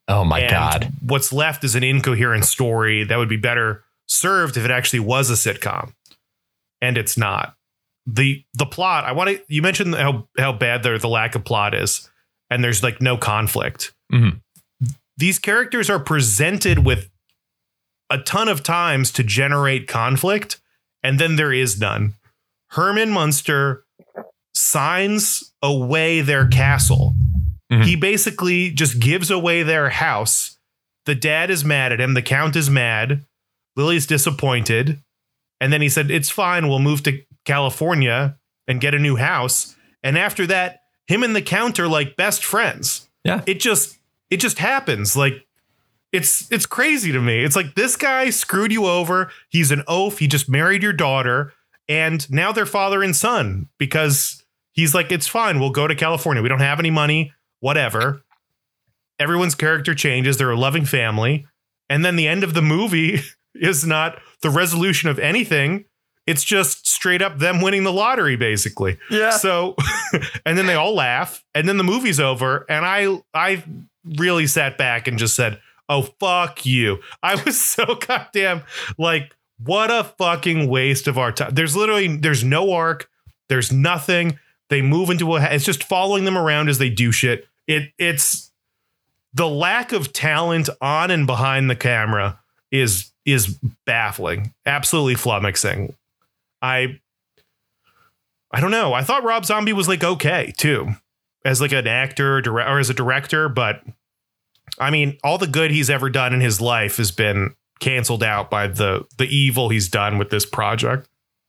Oh 0.08 0.24
my 0.24 0.40
And 0.40 0.52
god. 0.52 0.94
What's 1.06 1.32
left 1.32 1.64
is 1.64 1.76
an 1.76 1.84
incoherent 1.84 2.46
story 2.46 3.04
that 3.04 3.18
would 3.18 3.30
be 3.30 3.38
better 3.38 3.84
served 4.12 4.58
if 4.58 4.66
it 4.66 4.72
actually 4.72 5.00
was 5.00 5.30
a 5.30 5.34
sitcom. 5.34 5.94
And 6.82 6.98
it's 6.98 7.18
not. 7.18 7.56
The 8.06 8.44
the 8.56 8.66
plot, 8.66 9.06
I 9.06 9.12
want 9.14 9.30
to 9.30 9.42
you 9.48 9.62
mentioned 9.62 9.96
how 9.96 10.28
how 10.38 10.52
bad 10.52 10.84
the, 10.84 10.98
the 10.98 11.08
lack 11.08 11.36
of 11.36 11.44
plot 11.46 11.74
is 11.74 12.10
and 12.50 12.64
there's 12.64 12.84
like 12.84 13.00
no 13.02 13.16
conflict. 13.16 13.94
Mhm. 14.12 14.42
These 15.18 15.40
characters 15.40 15.90
are 15.90 16.00
presented 16.00 16.80
with 16.86 17.10
a 18.10 18.18
ton 18.18 18.50
of 18.50 18.64
times 18.64 19.12
to 19.14 19.24
generate 19.24 19.88
conflict 19.88 20.60
and 21.04 21.20
then 21.20 21.36
there 21.36 21.54
is 21.54 21.80
none. 21.80 22.16
Herman 22.72 23.12
Munster 23.12 23.86
signs 24.54 25.54
away 25.62 26.22
their 26.22 26.48
castle. 26.48 27.16
Mhm. 27.72 27.86
He 27.86 27.96
basically 27.96 28.72
just 28.72 29.00
gives 29.00 29.30
away 29.32 29.64
their 29.64 29.90
house. 29.90 30.58
The 31.06 31.16
dad 31.16 31.50
is 31.50 31.64
mad 31.64 31.92
at 31.92 32.02
him. 32.02 32.16
The 32.16 32.22
count 32.22 32.56
is 32.56 32.70
mad. 32.70 33.24
Lily's 33.76 34.06
disappointed. 34.06 35.00
And 35.60 35.72
then 35.72 35.82
he 35.82 35.90
said, 35.90 36.12
It's 36.12 36.30
fine. 36.30 36.68
We'll 36.68 36.80
move 36.80 37.04
to 37.04 37.22
California 37.46 38.38
and 38.68 38.82
get 38.82 38.94
a 38.94 39.00
new 39.00 39.16
house. 39.16 39.76
And 40.04 40.18
after 40.18 40.48
that, 40.48 40.82
him 41.08 41.24
and 41.24 41.36
the 41.36 41.42
count 41.42 41.80
are 41.80 41.88
like 41.88 42.16
best 42.16 42.44
friends. 42.44 43.10
Yeah. 43.24 43.42
It 43.46 43.60
just 43.60 43.98
it 44.30 44.38
just 44.38 44.60
happens. 44.60 45.16
Like 45.16 45.46
it's 46.12 46.52
it's 46.52 46.66
crazy 46.66 47.12
to 47.12 47.22
me. 47.22 47.44
It's 47.44 47.56
like 47.56 47.76
this 47.76 47.96
guy 47.96 48.30
screwed 48.30 48.72
you 48.72 48.86
over. 48.86 49.32
He's 49.50 49.72
an 49.72 49.84
oaf. 49.88 50.20
He 50.20 50.28
just 50.28 50.50
married 50.50 50.84
your 50.84 50.94
daughter, 50.94 51.54
and 51.88 52.30
now 52.32 52.52
they're 52.52 52.66
father 52.66 53.04
and 53.04 53.16
son 53.16 53.70
because 53.78 54.44
he's 54.72 54.94
like, 54.94 55.12
it's 55.12 55.28
fine. 55.28 55.60
We'll 55.60 55.70
go 55.70 55.88
to 55.88 55.96
California. 55.96 56.42
We 56.42 56.50
don't 56.50 56.60
have 56.60 56.80
any 56.80 56.92
money. 56.92 57.34
Whatever. 57.60 58.24
Everyone's 59.20 59.56
character 59.56 59.94
changes. 59.94 60.38
They're 60.38 60.52
a 60.52 60.58
loving 60.58 60.86
family, 60.86 61.46
and 61.90 62.04
then 62.04 62.16
the 62.16 62.28
end 62.28 62.44
of 62.44 62.54
the 62.54 62.62
movie 62.62 63.22
is 63.56 63.86
not 63.86 64.20
the 64.42 64.50
resolution 64.50 65.10
of 65.10 65.20
anything. 65.20 65.86
It's 66.28 66.44
just 66.44 66.88
straight 66.88 67.22
up 67.22 67.40
them 67.40 67.62
winning 67.62 67.84
the 67.84 67.92
lottery, 67.92 68.36
basically. 68.36 68.98
Yeah. 69.10 69.32
So, 69.32 69.76
and 70.46 70.58
then 70.58 70.68
they 70.68 70.76
all 70.76 70.94
laugh, 70.94 71.44
and 71.56 71.68
then 71.68 71.78
the 71.78 71.84
movie's 71.84 72.20
over, 72.20 72.66
and 72.70 72.86
I 72.86 73.22
I 73.34 73.64
really 74.06 74.48
sat 74.48 74.78
back 74.78 75.08
and 75.08 75.18
just 75.18 75.36
said, 75.36 75.60
"Oh 75.90 76.04
fuck 76.20 76.66
you!" 76.66 77.00
I 77.24 77.42
was 77.44 77.60
so 77.62 77.96
goddamn 77.96 78.64
like, 78.98 79.36
what 79.58 79.92
a 79.92 80.04
fucking 80.04 80.70
waste 80.70 81.08
of 81.08 81.18
our 81.18 81.32
time. 81.32 81.54
There's 81.54 81.76
literally 81.76 82.16
there's 82.18 82.44
no 82.44 82.72
arc, 82.72 83.10
there's 83.50 83.72
nothing. 83.72 84.40
They 84.70 84.82
move 84.82 85.10
into 85.10 85.36
a 85.36 85.42
it's 85.42 85.66
just 85.66 85.84
following 85.84 86.24
them 86.26 86.38
around 86.38 86.70
as 86.70 86.78
they 86.78 86.90
do 86.90 87.12
shit. 87.12 87.48
It 87.68 87.92
it's 87.98 88.52
the 89.34 89.48
lack 89.48 89.92
of 89.92 90.14
talent 90.14 90.70
on 90.82 91.12
and 91.12 91.26
behind 91.26 91.70
the 91.70 91.76
camera 91.76 92.40
is 92.72 93.11
is 93.26 93.60
baffling, 93.86 94.54
absolutely 94.66 95.16
flummoxing. 95.16 95.94
I 96.62 97.00
I 98.52 98.60
don't 98.60 98.72
know. 98.72 98.94
I 98.94 99.04
thought 99.04 99.24
Rob 99.24 99.46
Zombie 99.46 99.74
was 99.74 99.88
like 99.88 100.04
okay 100.04 100.54
too, 100.58 100.90
as 101.46 101.62
like 101.62 101.72
an 101.72 101.88
actor 101.88 102.42
dire- 102.42 102.68
or 102.68 102.80
as 102.80 102.90
a 102.90 102.94
director, 102.94 103.48
but 103.50 103.82
I 104.80 104.90
mean, 104.90 105.18
all 105.24 105.38
the 105.38 105.48
good 105.48 105.72
he's 105.72 105.90
ever 105.90 106.10
done 106.10 106.34
in 106.34 106.42
his 106.42 106.60
life 106.62 106.98
has 106.98 107.12
been 107.12 107.56
canceled 107.80 108.24
out 108.24 108.50
by 108.50 108.68
the 108.68 109.06
the 109.18 109.26
evil 109.26 109.70
he's 109.70 109.88
done 109.90 110.18
with 110.18 110.30
this 110.30 110.46
project. 110.46 111.08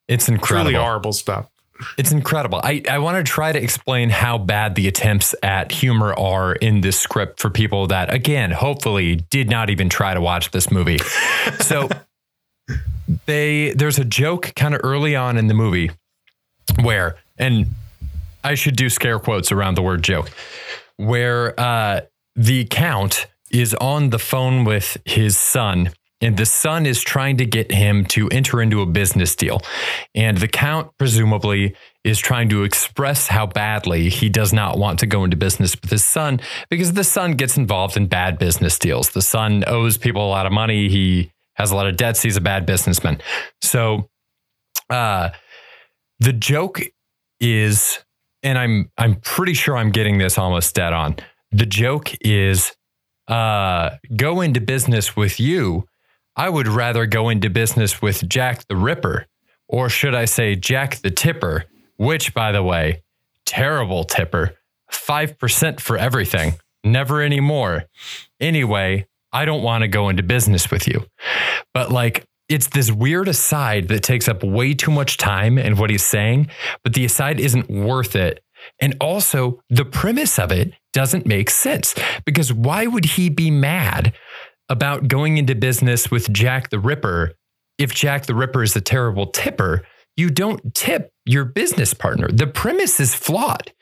It's 0.09 0.27
Truly 0.27 0.37
incredible. 0.39 0.81
horrible 0.81 1.13
stuff. 1.13 1.49
It's 1.99 2.13
incredible. 2.13 2.61
I, 2.63 2.83
I 2.89 2.99
want 2.99 3.25
to 3.25 3.31
try 3.31 3.53
to 3.53 3.63
explain 3.63 4.11
how 4.11 4.39
bad 4.39 4.75
the 4.75 4.89
attempts 4.89 5.35
at 5.43 5.73
humor 5.73 6.15
are 6.19 6.55
in 6.55 6.81
this 6.81 7.01
script 7.01 7.41
for 7.41 7.51
people 7.51 7.89
that, 7.89 8.13
again, 8.13 8.51
hopefully 8.51 9.17
did 9.17 9.49
not 9.51 9.71
even 9.71 9.89
try 9.89 10.15
to 10.15 10.21
watch 10.21 10.51
this 10.51 10.71
movie. 10.71 10.99
So 11.61 11.89
they 13.27 13.73
there's 13.73 13.99
a 13.99 14.05
joke 14.05 14.53
kind 14.55 14.75
of 14.75 14.81
early 14.85 15.17
on 15.17 15.37
in 15.37 15.49
the 15.49 15.55
movie 15.55 15.91
where, 16.81 17.17
and 17.37 17.67
I 18.45 18.55
should 18.55 18.77
do 18.77 18.89
scare 18.89 19.19
quotes 19.19 19.53
around 19.53 19.75
the 19.75 19.83
word 19.83 20.03
joke, 20.03 20.31
where 20.97 21.59
uh, 21.59 22.03
the 22.37 22.65
count 22.67 23.27
is 23.51 23.75
on 23.75 24.11
the 24.11 24.19
phone 24.19 24.65
with 24.65 24.97
his 25.05 25.37
son. 25.37 25.91
And 26.23 26.37
the 26.37 26.47
son 26.47 26.87
is 26.87 27.03
trying 27.03 27.37
to 27.39 27.45
get 27.45 27.71
him 27.73 28.07
to 28.07 28.29
enter 28.29 28.63
into 28.63 28.81
a 28.81 28.87
business 28.87 29.35
deal. 29.35 29.61
And 30.15 30.39
the 30.39 30.49
count, 30.49 30.93
presumably, 30.97 31.75
is 32.05 32.19
trying 32.19 32.49
to 32.51 32.63
express 32.63 33.27
how 33.27 33.47
badly 33.47 34.09
he 34.09 34.29
does 34.29 34.53
not 34.53 34.79
want 34.79 35.01
to 35.01 35.07
go 35.07 35.25
into 35.25 35.37
business 35.37 35.77
with 35.81 35.91
his 35.91 36.05
son 36.05 36.41
because 36.71 36.93
the 36.93 37.05
son 37.05 37.33
gets 37.33 37.57
involved 37.57 37.97
in 37.97 38.07
bad 38.07 38.39
business 38.39 38.79
deals. 38.79 39.11
The 39.11 39.23
son 39.23 39.65
owes 39.67 39.99
people 39.99 40.25
a 40.27 40.31
lot 40.31 40.47
of 40.47 40.53
money. 40.53 40.89
He 40.89 41.33
has 41.55 41.71
a 41.71 41.77
lot 41.77 41.87
of 41.87 41.97
debts. 41.97 42.23
He's 42.23 42.37
a 42.37 42.41
bad 42.41 42.67
businessman. 42.67 43.21
So, 43.61 44.09
uh, 44.89 45.31
the 46.21 46.33
joke 46.33 46.81
is, 47.41 47.99
and 48.43 48.57
I'm 48.57 48.91
I'm 48.97 49.17
pretty 49.17 49.55
sure 49.55 49.77
I'm 49.77 49.91
getting 49.91 50.19
this 50.19 50.39
almost 50.39 50.75
dead 50.75 50.93
on. 50.93 51.17
The 51.51 51.67
joke 51.67 52.13
is, 52.21 52.73
uh, 53.29 53.91
go 54.17 54.41
into 54.41 54.61
business 54.61 55.17
with 55.17 55.41
you. 55.41 55.85
I 56.37 56.49
would 56.49 56.69
rather 56.69 57.07
go 57.07 57.29
into 57.29 57.51
business 57.51 58.01
with 58.01 58.29
Jack 58.29 58.67
the 58.69 58.77
Ripper, 58.77 59.27
or 59.69 59.89
should 59.89 60.15
I 60.15 60.25
say 60.25 60.57
Jack 60.57 60.97
the 60.97 61.11
Tipper, 61.11 61.65
which, 61.97 62.33
by 62.35 62.53
the 62.53 62.63
way, 62.63 63.03
terrible 63.45 64.05
tipper, 64.05 64.57
5% 64.91 65.81
for 65.81 65.99
everything, 65.99 66.55
never 66.85 67.23
anymore. 67.23 67.85
Anyway, 68.41 69.07
I 69.33 69.45
don't 69.45 69.63
want 69.63 69.83
to 69.83 69.89
go 69.89 70.09
into 70.09 70.23
business 70.23 70.71
with 70.71 70.89
you. 70.89 71.07
But 71.75 71.91
like, 71.91 72.25
it's 72.49 72.69
this 72.69 72.91
weird 72.91 73.29
aside 73.29 73.89
that 73.89 74.03
takes 74.03 74.29
up 74.29 74.43
way 74.43 74.75
too 74.75 74.91
much 74.91 75.17
time 75.17 75.59
in 75.59 75.77
what 75.77 75.91
he's 75.91 76.05
saying, 76.05 76.49
but 76.83 76.95
the 76.95 77.05
aside 77.05 77.41
isn't 77.41 77.71
worth 77.71 78.15
it. 78.15 78.43
And 78.81 78.95
also, 79.01 79.61
the 79.71 79.85
premise 79.85 80.39
of 80.39 80.53
it 80.53 80.73
doesn't 80.93 81.27
make 81.27 81.51
sense 81.51 81.95
because 82.25 82.53
why 82.53 82.87
would 82.87 83.05
he 83.05 83.29
be 83.29 83.51
mad 83.51 84.13
about 84.73 85.07
going 85.07 85.37
into 85.37 85.55
business 85.55 86.11
with 86.11 86.33
Jack 86.33 86.71
the 86.71 86.81
Ripper 86.81 87.35
if 87.77 87.95
Jack 87.95 88.25
the 88.25 88.35
Ripper 88.35 88.63
is 88.63 88.75
a 88.75 88.81
terrible 88.81 89.27
tipper? 89.27 89.87
You 90.17 90.31
don't 90.31 90.75
tip 90.75 91.11
your 91.27 91.45
business 91.45 91.93
partner. 91.93 92.29
The 92.33 92.47
premise 92.47 92.99
is 92.99 93.15
flawed. 93.15 93.73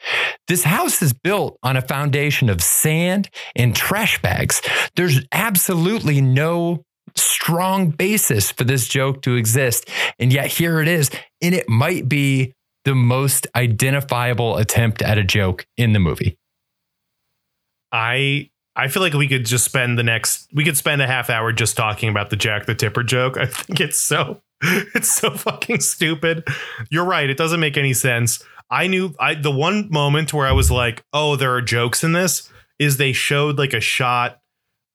This 0.48 0.64
house 0.64 1.00
is 1.00 1.12
built 1.12 1.59
on 1.62 1.76
a 1.76 1.83
foundation 1.83 2.50
of 2.50 2.61
sand 2.61 3.31
and 3.55 3.74
trash 3.74 4.20
bags. 4.20 4.62
There's 4.96 5.20
absolutely 5.33 6.20
no 6.20 6.85
strong 7.16 7.90
basis 7.90 8.50
for 8.50 8.64
this 8.64 8.88
joke 8.88 9.22
to 9.22 9.37
exist. 9.37 9.88
And 10.18 10.33
yet 10.33 10.46
here 10.46 10.81
it 10.81 10.88
is. 10.88 11.11
And 11.40 11.55
it 11.55 11.68
might 11.68 12.09
be 12.09 12.53
the 12.85 12.94
most 12.96 13.46
identifiable 13.55 14.57
attempt 14.57 15.03
at 15.03 15.18
a 15.18 15.24
joke 15.24 15.66
in 15.76 15.92
the 15.92 16.00
movie. 16.00 16.37
I 17.92 18.50
I 18.81 18.88
feel 18.88 19.03
like 19.03 19.12
we 19.14 19.29
could 19.29 19.45
just 19.47 19.64
spend 19.64 19.99
the 19.99 20.03
next 20.03 20.49
we 20.53 20.64
could 20.64 20.77
spend 20.77 21.03
a 21.03 21.07
half 21.07 21.31
hour 21.31 21.53
just 21.53 21.77
talking 21.77 22.09
about 22.09 22.31
the 22.31 22.37
Jack 22.37 22.66
the 22.66 22.75
Tipper 22.75 23.03
joke. 23.03 23.37
I 23.37 23.47
think 23.47 23.81
it's 23.81 23.99
so 23.99 24.40
it's 24.62 25.11
so 25.11 25.31
fucking 25.31 25.81
stupid. 25.81 26.45
You're 26.90 27.05
right, 27.05 27.29
it 27.31 27.37
doesn't 27.37 27.61
make 27.61 27.77
any 27.77 27.93
sense. 27.93 28.43
I 28.71 28.87
knew 28.87 29.14
I 29.19 29.35
the 29.35 29.51
one 29.51 29.88
moment 29.90 30.33
where 30.33 30.47
I 30.47 30.53
was 30.53 30.71
like, 30.71 31.05
"Oh, 31.12 31.37
there 31.37 31.53
are 31.55 31.62
jokes 31.62 32.05
in 32.05 32.12
this." 32.12 32.51
Is 32.79 32.97
they 32.97 33.12
showed 33.12 33.59
like 33.59 33.75
a 33.75 33.81
shot 33.81 34.40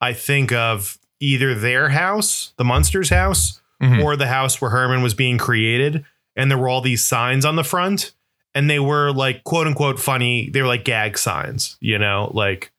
I 0.02 0.13
think 0.13 0.52
of 0.52 0.98
either 1.19 1.54
their 1.56 1.89
house, 1.89 2.54
the 2.58 2.63
Munsters 2.65 3.10
house, 3.10 3.62
Mhm. 3.82 4.04
or 4.04 4.15
the 4.15 4.28
house 4.28 4.60
where 4.62 4.71
Herman 4.71 5.02
was 5.02 5.13
being 5.13 5.38
created 5.38 6.06
and 6.36 6.50
there 6.50 6.58
were 6.58 6.69
all 6.69 6.82
these 6.82 7.06
signs 7.06 7.45
on 7.45 7.56
the 7.56 7.63
front 7.63 8.13
and 8.54 8.69
they 8.69 8.80
were 8.80 9.12
like 9.12 9.43
quote 9.43 9.67
unquote 9.67 10.00
funny. 10.00 10.50
They 10.50 10.62
were 10.62 10.67
like 10.67 10.84
gag 10.86 11.17
signs, 11.17 11.78
you 11.82 11.98
know, 12.00 12.32
like 12.34 12.71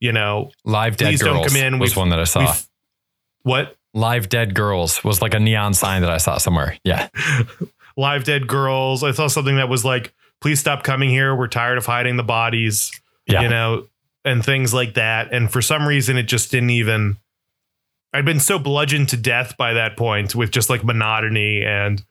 you 0.00 0.12
know, 0.12 0.50
Live 0.64 0.96
Dead 0.96 1.06
Please 1.10 1.20
don't 1.20 1.34
Girls 1.36 1.52
come 1.52 1.62
in. 1.62 1.78
was 1.78 1.90
We've- 1.90 2.00
one 2.00 2.08
that 2.10 2.20
I 2.20 2.24
saw. 2.24 2.54
what 3.42 3.76
Live 3.94 4.28
Dead 4.28 4.54
Girls 4.54 5.02
was 5.02 5.20
like 5.22 5.34
a 5.34 5.40
neon 5.40 5.74
sign 5.74 6.02
that 6.02 6.10
I 6.10 6.18
saw 6.18 6.38
somewhere. 6.38 6.76
Yeah. 6.84 7.08
live 7.96 8.22
dead 8.22 8.46
girls. 8.46 9.02
I 9.02 9.10
saw 9.10 9.26
something 9.26 9.56
that 9.56 9.68
was 9.68 9.84
like, 9.84 10.14
please 10.40 10.60
stop 10.60 10.84
coming 10.84 11.10
here. 11.10 11.34
We're 11.34 11.48
tired 11.48 11.78
of 11.78 11.86
hiding 11.86 12.16
the 12.16 12.22
bodies, 12.22 12.92
Yeah. 13.26 13.42
you 13.42 13.48
know, 13.48 13.88
and 14.24 14.44
things 14.44 14.72
like 14.72 14.94
that. 14.94 15.32
And 15.32 15.50
for 15.50 15.60
some 15.60 15.84
reason, 15.86 16.16
it 16.16 16.24
just 16.24 16.50
didn't 16.52 16.70
even. 16.70 17.16
I'd 18.14 18.24
been 18.24 18.38
so 18.40 18.58
bludgeoned 18.58 19.08
to 19.08 19.16
death 19.16 19.56
by 19.56 19.72
that 19.74 19.96
point 19.96 20.34
with 20.36 20.50
just 20.52 20.70
like 20.70 20.84
monotony 20.84 21.64
and 21.64 22.02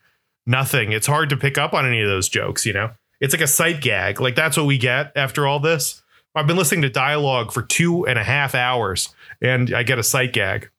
nothing. 0.46 0.92
It's 0.92 1.08
hard 1.08 1.30
to 1.30 1.38
pick 1.38 1.58
up 1.58 1.74
on 1.74 1.86
any 1.88 2.02
of 2.02 2.08
those 2.10 2.28
jokes, 2.28 2.66
you 2.66 2.74
know? 2.74 2.92
It's 3.22 3.34
like 3.34 3.42
a 3.42 3.48
sight 3.48 3.80
gag. 3.82 4.20
Like 4.20 4.36
that's 4.36 4.58
what 4.58 4.66
we 4.66 4.78
get 4.78 5.12
after 5.16 5.48
all 5.48 5.60
this. 5.60 6.02
I've 6.38 6.48
been 6.48 6.58
listening 6.58 6.84
to 6.84 6.90
dialogue 6.90 7.52
for 7.52 7.62
two 7.62 8.06
and 8.08 8.18
a 8.18 8.24
half 8.24 8.56
hours 8.56 9.14
and 9.42 9.74
I 9.74 9.84
get 9.84 10.00
a 10.00 10.04
sight 10.04 10.34
gag. 10.34 10.70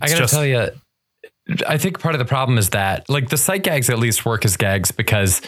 I 0.00 0.06
gotta 0.06 0.20
just- 0.20 0.32
tell 0.32 0.46
you, 0.46 0.70
I 1.66 1.78
think 1.78 1.98
part 1.98 2.14
of 2.14 2.18
the 2.20 2.24
problem 2.24 2.58
is 2.58 2.70
that 2.70 3.08
like 3.08 3.28
the 3.28 3.36
sight 3.36 3.62
gags 3.62 3.90
at 3.90 3.98
least 3.98 4.24
work 4.24 4.44
as 4.44 4.56
gags 4.56 4.92
because 4.92 5.42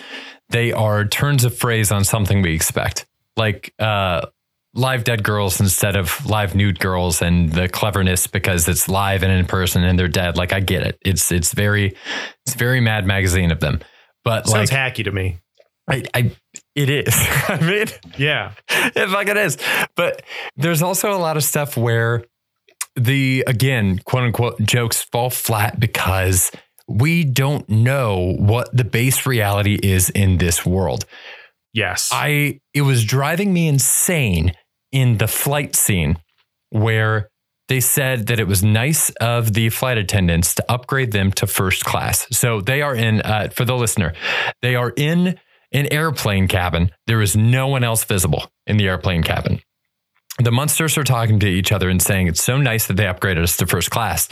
they 0.48 0.72
are 0.72 1.04
turns 1.04 1.44
of 1.44 1.56
phrase 1.56 1.92
on 1.92 2.04
something 2.04 2.42
we 2.42 2.54
expect, 2.54 3.06
like 3.36 3.72
uh, 3.78 4.26
live 4.74 5.04
dead 5.04 5.22
girls 5.22 5.60
instead 5.60 5.94
of 5.94 6.24
live 6.26 6.54
nude 6.56 6.80
girls, 6.80 7.22
and 7.22 7.52
the 7.52 7.68
cleverness 7.68 8.26
because 8.26 8.68
it's 8.68 8.88
live 8.88 9.22
and 9.22 9.30
in 9.32 9.46
person 9.46 9.84
and 9.84 9.96
they're 9.98 10.08
dead. 10.08 10.36
Like 10.36 10.52
I 10.52 10.60
get 10.60 10.82
it. 10.82 10.98
It's 11.02 11.30
it's 11.30 11.54
very 11.54 11.94
it's 12.46 12.54
very 12.56 12.80
Mad 12.80 13.06
Magazine 13.06 13.52
of 13.52 13.60
them, 13.60 13.80
but 14.24 14.46
Sounds 14.48 14.72
like 14.72 14.94
hacky 14.96 15.04
to 15.04 15.12
me. 15.12 15.38
I, 15.88 16.02
I 16.14 16.32
it 16.74 16.88
is. 16.90 17.14
I 17.48 17.58
mean, 17.60 17.86
Yeah. 18.18 18.52
it 18.68 19.08
fucking 19.08 19.36
is. 19.36 19.58
But 19.96 20.22
there's 20.56 20.82
also 20.82 21.12
a 21.12 21.18
lot 21.18 21.36
of 21.36 21.44
stuff 21.44 21.76
where 21.76 22.24
the 22.96 23.44
again, 23.46 23.98
quote 24.04 24.24
unquote, 24.24 24.60
jokes 24.62 25.02
fall 25.02 25.30
flat 25.30 25.78
because 25.80 26.50
we 26.88 27.24
don't 27.24 27.68
know 27.68 28.34
what 28.38 28.74
the 28.76 28.84
base 28.84 29.24
reality 29.26 29.78
is 29.82 30.10
in 30.10 30.38
this 30.38 30.66
world. 30.66 31.04
Yes. 31.72 32.10
I 32.12 32.60
it 32.74 32.82
was 32.82 33.04
driving 33.04 33.52
me 33.52 33.68
insane 33.68 34.52
in 34.90 35.16
the 35.18 35.28
flight 35.28 35.74
scene 35.74 36.18
where 36.70 37.28
they 37.68 37.80
said 37.80 38.26
that 38.26 38.38
it 38.40 38.46
was 38.46 38.62
nice 38.62 39.08
of 39.20 39.54
the 39.54 39.70
flight 39.70 39.96
attendants 39.96 40.54
to 40.56 40.64
upgrade 40.70 41.12
them 41.12 41.32
to 41.32 41.46
first 41.46 41.84
class. 41.86 42.26
So 42.30 42.60
they 42.60 42.82
are 42.82 42.94
in 42.94 43.22
uh, 43.22 43.48
for 43.54 43.64
the 43.64 43.76
listener, 43.76 44.12
they 44.60 44.74
are 44.74 44.92
in 44.96 45.38
an 45.72 45.92
airplane 45.92 46.48
cabin. 46.48 46.90
There 47.06 47.22
is 47.22 47.36
no 47.36 47.68
one 47.68 47.84
else 47.84 48.04
visible 48.04 48.50
in 48.66 48.76
the 48.76 48.88
airplane 48.88 49.22
cabin. 49.22 49.60
The 50.38 50.52
Munsters 50.52 50.96
are 50.96 51.04
talking 51.04 51.38
to 51.40 51.46
each 51.46 51.72
other 51.72 51.90
and 51.90 52.00
saying 52.00 52.26
it's 52.26 52.42
so 52.42 52.56
nice 52.56 52.86
that 52.86 52.96
they 52.96 53.04
upgraded 53.04 53.42
us 53.42 53.56
to 53.58 53.66
first 53.66 53.90
class. 53.90 54.28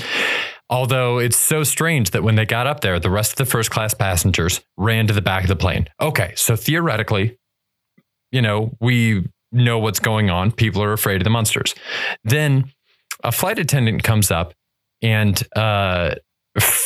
Although 0.71 1.19
it's 1.19 1.37
so 1.37 1.63
strange 1.65 2.11
that 2.11 2.23
when 2.23 2.37
they 2.37 2.47
got 2.47 2.67
up 2.67 2.81
there, 2.81 2.99
the 2.99 3.11
rest 3.11 3.33
of 3.33 3.37
the 3.37 3.45
first 3.45 3.71
class 3.71 3.93
passengers 3.93 4.61
ran 4.77 5.07
to 5.09 5.13
the 5.13 5.21
back 5.21 5.43
of 5.43 5.49
the 5.49 5.57
plane. 5.57 5.89
Okay, 6.01 6.33
so 6.37 6.57
theoretically, 6.57 7.39
you 8.31 8.41
know, 8.41 8.77
we 8.81 9.27
know 9.53 9.79
what's 9.79 9.99
going 9.99 10.31
on. 10.31 10.53
People 10.53 10.83
are 10.83 10.93
afraid 10.93 11.17
of 11.21 11.25
the 11.25 11.31
Munsters. 11.31 11.75
Then 12.25 12.73
a 13.25 13.33
flight 13.33 13.59
attendant 13.59 14.03
comes 14.03 14.31
up 14.31 14.55
and 15.03 15.43
uh, 15.57 16.15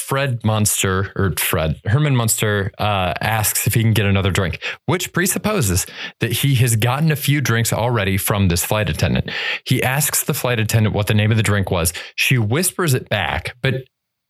Fred 0.04 0.44
Munster 0.44 1.12
or 1.16 1.32
Fred 1.38 1.80
Herman 1.86 2.14
Munster 2.14 2.70
uh, 2.78 3.14
asks 3.22 3.66
if 3.66 3.72
he 3.72 3.80
can 3.80 3.94
get 3.94 4.04
another 4.04 4.30
drink, 4.30 4.62
which 4.84 5.12
presupposes 5.14 5.86
that 6.20 6.30
he 6.30 6.54
has 6.56 6.76
gotten 6.76 7.10
a 7.10 7.16
few 7.16 7.40
drinks 7.40 7.72
already 7.72 8.18
from 8.18 8.48
this 8.48 8.62
flight 8.62 8.90
attendant. 8.90 9.30
He 9.64 9.82
asks 9.82 10.24
the 10.24 10.34
flight 10.34 10.60
attendant 10.60 10.94
what 10.94 11.06
the 11.06 11.14
name 11.14 11.30
of 11.30 11.38
the 11.38 11.42
drink 11.42 11.70
was. 11.70 11.94
She 12.16 12.36
whispers 12.36 12.92
it 12.92 13.08
back, 13.08 13.56
but 13.62 13.84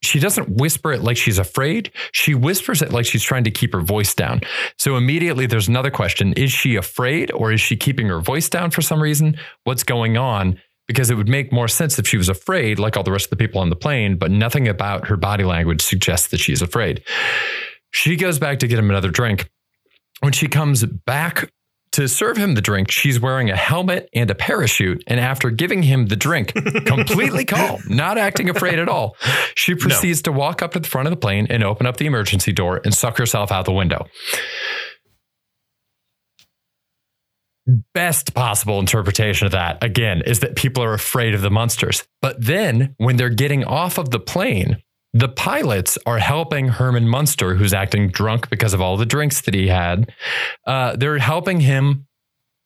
she 0.04 0.20
doesn't 0.20 0.60
whisper 0.60 0.92
it 0.92 1.02
like 1.02 1.16
she's 1.16 1.38
afraid. 1.38 1.90
She 2.12 2.34
whispers 2.34 2.80
it 2.80 2.92
like 2.92 3.06
she's 3.06 3.24
trying 3.24 3.44
to 3.44 3.50
keep 3.50 3.72
her 3.72 3.80
voice 3.80 4.14
down. 4.14 4.42
So 4.78 4.96
immediately 4.96 5.46
there's 5.46 5.66
another 5.66 5.90
question. 5.90 6.34
Is 6.34 6.52
she 6.52 6.76
afraid 6.76 7.32
or 7.32 7.50
is 7.50 7.60
she 7.60 7.76
keeping 7.76 8.06
her 8.08 8.20
voice 8.20 8.48
down 8.48 8.70
for 8.70 8.82
some 8.82 9.02
reason? 9.02 9.38
What's 9.64 9.82
going 9.82 10.16
on? 10.16 10.60
Because 10.86 11.10
it 11.10 11.16
would 11.16 11.28
make 11.28 11.52
more 11.52 11.68
sense 11.68 11.98
if 11.98 12.06
she 12.06 12.18
was 12.18 12.28
afraid, 12.28 12.78
like 12.78 12.96
all 12.96 13.02
the 13.02 13.12
rest 13.12 13.26
of 13.26 13.30
the 13.30 13.36
people 13.36 13.60
on 13.60 13.70
the 13.70 13.76
plane, 13.76 14.16
but 14.16 14.30
nothing 14.30 14.68
about 14.68 15.06
her 15.08 15.16
body 15.16 15.44
language 15.44 15.80
suggests 15.80 16.28
that 16.28 16.40
she's 16.40 16.60
afraid. 16.60 17.02
She 17.90 18.16
goes 18.16 18.38
back 18.38 18.58
to 18.58 18.66
get 18.66 18.78
him 18.78 18.90
another 18.90 19.10
drink. 19.10 19.48
When 20.20 20.32
she 20.32 20.46
comes 20.46 20.84
back 20.84 21.50
to 21.92 22.08
serve 22.08 22.36
him 22.36 22.54
the 22.54 22.60
drink, 22.60 22.90
she's 22.90 23.20
wearing 23.20 23.50
a 23.50 23.56
helmet 23.56 24.08
and 24.12 24.28
a 24.28 24.34
parachute. 24.34 25.04
And 25.06 25.20
after 25.20 25.48
giving 25.50 25.84
him 25.84 26.06
the 26.06 26.16
drink, 26.16 26.52
completely 26.86 27.44
calm, 27.44 27.82
not 27.88 28.18
acting 28.18 28.50
afraid 28.50 28.80
at 28.80 28.88
all, 28.88 29.16
she 29.54 29.76
proceeds 29.76 30.20
to 30.22 30.32
walk 30.32 30.60
up 30.60 30.72
to 30.72 30.80
the 30.80 30.88
front 30.88 31.06
of 31.06 31.10
the 31.10 31.16
plane 31.16 31.46
and 31.50 31.62
open 31.62 31.86
up 31.86 31.98
the 31.98 32.06
emergency 32.06 32.52
door 32.52 32.80
and 32.84 32.92
suck 32.92 33.16
herself 33.16 33.52
out 33.52 33.64
the 33.64 33.72
window. 33.72 34.06
Best 37.94 38.34
possible 38.34 38.78
interpretation 38.78 39.46
of 39.46 39.52
that, 39.52 39.82
again, 39.82 40.22
is 40.26 40.40
that 40.40 40.56
people 40.56 40.82
are 40.82 40.92
afraid 40.92 41.34
of 41.34 41.40
the 41.40 41.50
monsters. 41.50 42.06
But 42.20 42.44
then 42.44 42.94
when 42.98 43.16
they're 43.16 43.30
getting 43.30 43.64
off 43.64 43.96
of 43.96 44.10
the 44.10 44.20
plane, 44.20 44.82
the 45.14 45.28
pilots 45.28 45.96
are 46.04 46.18
helping 46.18 46.68
Herman 46.68 47.08
Munster, 47.08 47.54
who's 47.54 47.72
acting 47.72 48.08
drunk 48.08 48.50
because 48.50 48.74
of 48.74 48.80
all 48.80 48.96
the 48.96 49.06
drinks 49.06 49.40
that 49.42 49.54
he 49.54 49.68
had. 49.68 50.12
Uh, 50.66 50.96
they're 50.96 51.18
helping 51.18 51.60
him 51.60 52.06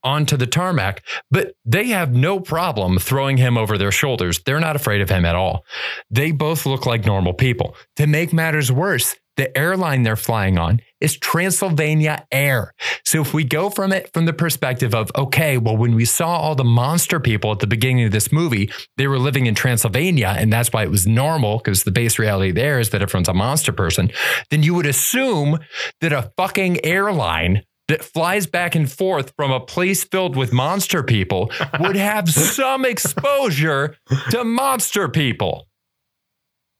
onto 0.03 0.37
the 0.37 0.47
tarmac, 0.47 1.05
but 1.31 1.55
they 1.65 1.89
have 1.89 2.15
no 2.15 2.41
problem 2.41 2.99
throwing 2.99 3.37
him 3.37 3.59
over 3.59 3.77
their 3.77 3.93
shoulders. 3.93 4.41
They're 4.45 4.61
not 4.61 4.77
afraid 4.77 5.01
of 5.01 5.11
him 5.11 5.25
at 5.25 5.35
all. 5.35 5.65
They 6.11 6.31
both 6.31 6.67
look 6.67 6.87
like 6.87 7.05
normal 7.05 7.35
people. 7.35 7.77
To 7.97 8.07
make 8.07 8.33
matters 8.33 8.73
worse, 8.73 9.15
the 9.37 9.57
airline 9.57 10.03
they're 10.03 10.17
flying 10.17 10.59
on 10.59 10.81
is 11.01 11.17
Transylvania 11.19 12.27
Air. 12.33 12.75
So 13.05 13.21
if 13.21 13.33
we 13.33 13.45
go 13.45 13.71
from 13.71 13.93
it 13.93 14.13
from 14.13 14.27
the 14.27 14.33
perspective 14.33 14.95
of, 14.95 15.11
okay, 15.17 15.59
well, 15.59 15.77
when 15.77 15.95
we 15.95 16.05
saw 16.05 16.39
all 16.39 16.55
the 16.55 16.65
monster 16.65 17.21
people 17.21 17.53
at 17.53 17.61
the 17.61 17.67
beginning 17.67 18.05
of 18.05 18.13
this 18.13 18.33
movie, 18.33 18.71
they 18.97 19.07
were 19.07 19.19
living 19.19 19.47
in 19.47 19.55
Transylvania, 19.55 20.35
and 20.37 20.53
that's 20.53 20.73
why 20.73 20.83
it 20.83 20.91
was 20.91 21.07
normal 21.07 21.59
because 21.59 21.85
the 21.85 21.91
base 21.91 22.19
reality 22.19 22.53
there 22.53 22.81
is 22.81 22.91
that 22.91 23.03
everyone's 23.03 23.29
a 23.29 23.35
monster 23.35 23.73
person, 23.73 24.11
then 24.51 24.63
you 24.63 24.75
would 24.75 24.87
assume 24.87 25.59
that 26.01 26.13
a 26.13 26.33
fucking 26.37 26.85
airline 26.85 27.63
that 27.89 28.05
flies 28.05 28.47
back 28.47 28.75
and 28.75 28.91
forth 28.93 29.33
from 29.37 29.51
a 29.51 29.61
place 29.61 30.05
filled 30.05 30.37
with 30.37 30.53
monster 30.53 31.03
people 31.03 31.51
would 31.81 31.97
have 31.97 32.29
some 32.29 32.85
exposure 32.85 33.97
to 34.31 34.45
monster 34.45 35.09
people. 35.09 35.67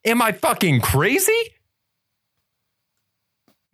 Am 0.05 0.23
I 0.23 0.33
fucking 0.33 0.81
crazy? 0.81 1.55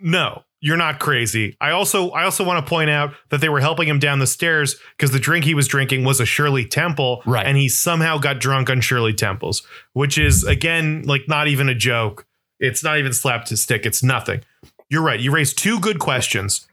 No, 0.04 0.44
you're 0.60 0.76
not 0.76 1.00
crazy. 1.00 1.56
I 1.62 1.70
also 1.70 2.10
I 2.10 2.24
also 2.24 2.44
want 2.44 2.64
to 2.64 2.68
point 2.68 2.90
out 2.90 3.14
that 3.30 3.40
they 3.40 3.48
were 3.48 3.60
helping 3.60 3.88
him 3.88 3.98
down 3.98 4.18
the 4.18 4.26
stairs 4.26 4.76
because 4.96 5.12
the 5.12 5.18
drink 5.18 5.46
he 5.46 5.54
was 5.54 5.66
drinking 5.66 6.04
was 6.04 6.20
a 6.20 6.26
Shirley 6.26 6.66
Temple, 6.66 7.22
Right. 7.24 7.46
And 7.46 7.56
he 7.56 7.70
somehow 7.70 8.18
got 8.18 8.38
drunk 8.38 8.68
on 8.68 8.82
Shirley 8.82 9.14
Temples, 9.14 9.66
which 9.94 10.18
is 10.18 10.44
again 10.44 11.04
like 11.06 11.22
not 11.26 11.48
even 11.48 11.70
a 11.70 11.74
joke. 11.74 12.26
It's 12.60 12.84
not 12.84 12.98
even 12.98 13.14
slapped 13.14 13.48
to 13.48 13.56
stick. 13.56 13.86
It's 13.86 14.02
nothing. 14.02 14.42
You're 14.90 15.02
right. 15.02 15.18
You 15.18 15.32
raised 15.32 15.58
two 15.58 15.80
good 15.80 15.98
questions. 15.98 16.68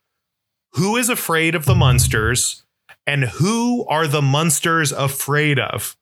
Who 0.73 0.97
is 0.97 1.09
afraid 1.09 1.55
of 1.55 1.65
the 1.65 1.75
Munsters, 1.75 2.63
and 3.07 3.23
who 3.23 3.85
are 3.87 4.07
the 4.07 4.21
Munsters 4.21 4.91
afraid 4.91 5.57
of? 5.57 5.95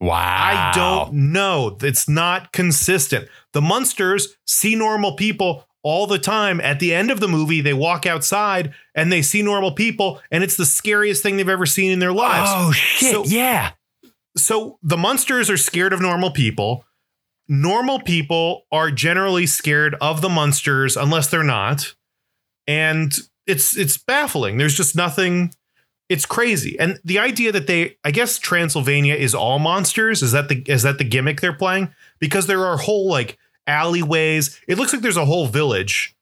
Wow. 0.00 0.18
I 0.18 0.72
don't 0.74 1.32
know. 1.32 1.78
It's 1.80 2.08
not 2.08 2.52
consistent. 2.52 3.28
The 3.52 3.62
monsters 3.62 4.36
see 4.44 4.74
normal 4.74 5.14
people 5.14 5.66
all 5.84 6.08
the 6.08 6.18
time. 6.18 6.60
At 6.60 6.80
the 6.80 6.92
end 6.92 7.12
of 7.12 7.20
the 7.20 7.28
movie, 7.28 7.60
they 7.60 7.74
walk 7.74 8.06
outside 8.06 8.74
and 8.96 9.12
they 9.12 9.22
see 9.22 9.42
normal 9.42 9.70
people, 9.72 10.20
and 10.32 10.42
it's 10.42 10.56
the 10.56 10.66
scariest 10.66 11.22
thing 11.22 11.36
they've 11.36 11.48
ever 11.48 11.66
seen 11.66 11.92
in 11.92 12.00
their 12.00 12.12
lives. 12.12 12.50
Oh 12.52 12.72
shit! 12.72 13.12
So- 13.12 13.24
yeah. 13.26 13.70
So 14.36 14.78
the 14.82 14.96
Munsters 14.96 15.48
are 15.48 15.56
scared 15.56 15.92
of 15.92 16.00
normal 16.00 16.32
people. 16.32 16.84
Normal 17.46 18.00
people 18.00 18.64
are 18.72 18.90
generally 18.90 19.46
scared 19.46 19.94
of 20.00 20.22
the 20.22 20.28
monsters 20.28 20.96
unless 20.96 21.28
they're 21.28 21.44
not. 21.44 21.94
And 22.66 23.14
it's 23.46 23.76
it's 23.76 23.96
baffling. 23.98 24.56
There's 24.56 24.74
just 24.76 24.96
nothing 24.96 25.52
it's 26.08 26.26
crazy. 26.26 26.78
And 26.80 26.98
the 27.04 27.18
idea 27.18 27.52
that 27.52 27.66
they 27.66 27.96
I 28.02 28.10
guess 28.10 28.38
Transylvania 28.38 29.14
is 29.14 29.34
all 29.34 29.58
monsters, 29.58 30.22
is 30.22 30.32
that 30.32 30.48
the 30.48 30.62
is 30.66 30.82
that 30.82 30.98
the 30.98 31.04
gimmick 31.04 31.40
they're 31.40 31.52
playing? 31.52 31.94
Because 32.18 32.46
there 32.46 32.64
are 32.64 32.76
whole 32.78 33.08
like 33.08 33.38
alleyways. 33.66 34.60
It 34.68 34.78
looks 34.78 34.92
like 34.92 35.02
there's 35.02 35.16
a 35.16 35.24
whole 35.24 35.46
village 35.46 36.14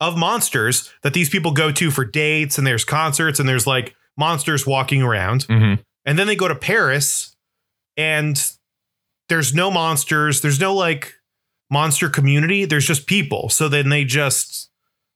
of 0.00 0.16
monsters 0.16 0.92
that 1.02 1.12
these 1.14 1.28
people 1.28 1.52
go 1.52 1.72
to 1.72 1.90
for 1.90 2.04
dates 2.04 2.58
and 2.58 2.66
there's 2.66 2.84
concerts 2.84 3.40
and 3.40 3.48
there's 3.48 3.66
like 3.66 3.94
monsters 4.16 4.66
walking 4.66 5.02
around. 5.02 5.46
Mhm. 5.48 5.80
And 6.04 6.18
then 6.18 6.26
they 6.26 6.36
go 6.36 6.48
to 6.48 6.54
Paris 6.54 7.34
and 7.96 8.40
there's 9.28 9.52
no 9.54 9.70
monsters. 9.70 10.40
There's 10.40 10.60
no 10.60 10.74
like 10.74 11.14
monster 11.70 12.08
community. 12.08 12.64
There's 12.64 12.86
just 12.86 13.06
people. 13.06 13.48
So 13.48 13.68
then 13.68 13.88
they 13.88 14.04
just 14.04 14.70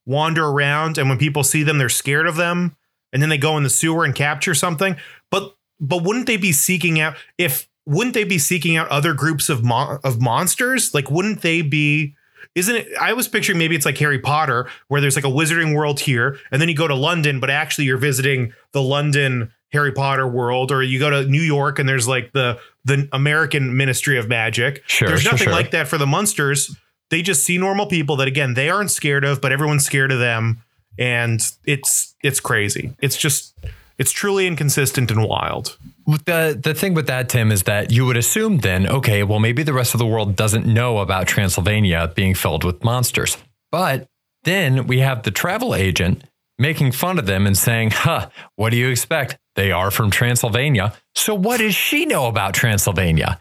wander 0.04 0.46
around 0.46 0.98
and 0.98 1.08
when 1.08 1.18
people 1.18 1.44
see 1.44 1.62
them, 1.62 1.78
they're 1.78 1.88
scared 1.88 2.26
of 2.26 2.36
them. 2.36 2.76
And 3.12 3.22
then 3.22 3.28
they 3.28 3.38
go 3.38 3.56
in 3.56 3.62
the 3.62 3.70
sewer 3.70 4.04
and 4.04 4.14
capture 4.14 4.54
something. 4.54 4.96
But 5.30 5.54
but 5.78 6.02
wouldn't 6.02 6.26
they 6.26 6.36
be 6.36 6.52
seeking 6.52 7.00
out 7.00 7.16
if 7.38 7.68
wouldn't 7.86 8.14
they 8.14 8.24
be 8.24 8.38
seeking 8.38 8.76
out 8.76 8.88
other 8.88 9.14
groups 9.14 9.48
of 9.48 9.64
mon- 9.64 9.98
of 10.04 10.20
monsters? 10.20 10.94
Like 10.94 11.10
wouldn't 11.10 11.42
they 11.42 11.62
be 11.62 12.14
isn't 12.54 12.74
it 12.74 12.88
I 13.00 13.12
was 13.12 13.28
picturing 13.28 13.58
maybe 13.58 13.74
it's 13.74 13.86
like 13.86 13.98
Harry 13.98 14.18
Potter 14.18 14.68
where 14.88 15.00
there's 15.00 15.16
like 15.16 15.24
a 15.24 15.28
wizarding 15.28 15.74
world 15.74 16.00
here 16.00 16.38
and 16.50 16.60
then 16.60 16.68
you 16.68 16.76
go 16.76 16.88
to 16.88 16.94
London 16.94 17.40
but 17.40 17.50
actually 17.50 17.84
you're 17.84 17.98
visiting 17.98 18.52
the 18.72 18.82
London 18.82 19.52
Harry 19.72 19.92
Potter 19.92 20.28
world 20.28 20.70
or 20.70 20.82
you 20.82 20.98
go 20.98 21.10
to 21.10 21.24
New 21.24 21.40
York 21.40 21.78
and 21.78 21.88
there's 21.88 22.06
like 22.06 22.32
the 22.32 22.58
the 22.84 23.08
American 23.12 23.76
Ministry 23.76 24.18
of 24.18 24.28
Magic. 24.28 24.82
Sure, 24.86 25.08
there's 25.08 25.22
sure, 25.22 25.32
nothing 25.32 25.46
sure. 25.46 25.52
like 25.52 25.70
that 25.70 25.88
for 25.88 25.98
the 25.98 26.06
monsters. 26.06 26.76
They 27.10 27.22
just 27.22 27.44
see 27.44 27.58
normal 27.58 27.86
people 27.86 28.16
that 28.16 28.28
again 28.28 28.54
they 28.54 28.70
aren't 28.70 28.90
scared 28.90 29.24
of 29.24 29.40
but 29.40 29.52
everyone's 29.52 29.84
scared 29.84 30.12
of 30.12 30.18
them 30.18 30.62
and 30.98 31.40
it's 31.64 32.14
it's 32.22 32.40
crazy. 32.40 32.94
It's 33.00 33.16
just 33.16 33.54
It's 34.02 34.10
truly 34.10 34.48
inconsistent 34.48 35.12
and 35.12 35.22
wild. 35.28 35.78
The 36.08 36.58
the 36.60 36.74
thing 36.74 36.92
with 36.92 37.06
that, 37.06 37.28
Tim, 37.28 37.52
is 37.52 37.62
that 37.62 37.92
you 37.92 38.04
would 38.04 38.16
assume 38.16 38.58
then, 38.58 38.88
okay, 38.88 39.22
well, 39.22 39.38
maybe 39.38 39.62
the 39.62 39.72
rest 39.72 39.94
of 39.94 39.98
the 40.00 40.06
world 40.06 40.34
doesn't 40.34 40.66
know 40.66 40.98
about 40.98 41.28
Transylvania 41.28 42.10
being 42.16 42.34
filled 42.34 42.64
with 42.64 42.82
monsters. 42.82 43.36
But 43.70 44.08
then 44.42 44.88
we 44.88 44.98
have 44.98 45.22
the 45.22 45.30
travel 45.30 45.72
agent 45.72 46.24
making 46.58 46.90
fun 46.90 47.16
of 47.16 47.26
them 47.26 47.46
and 47.46 47.56
saying, 47.56 47.92
huh, 47.92 48.28
what 48.56 48.70
do 48.70 48.76
you 48.76 48.88
expect? 48.88 49.38
They 49.54 49.70
are 49.70 49.92
from 49.92 50.10
Transylvania. 50.10 50.94
So 51.14 51.32
what 51.36 51.58
does 51.58 51.76
she 51.76 52.04
know 52.04 52.26
about 52.26 52.54
Transylvania? 52.54 53.40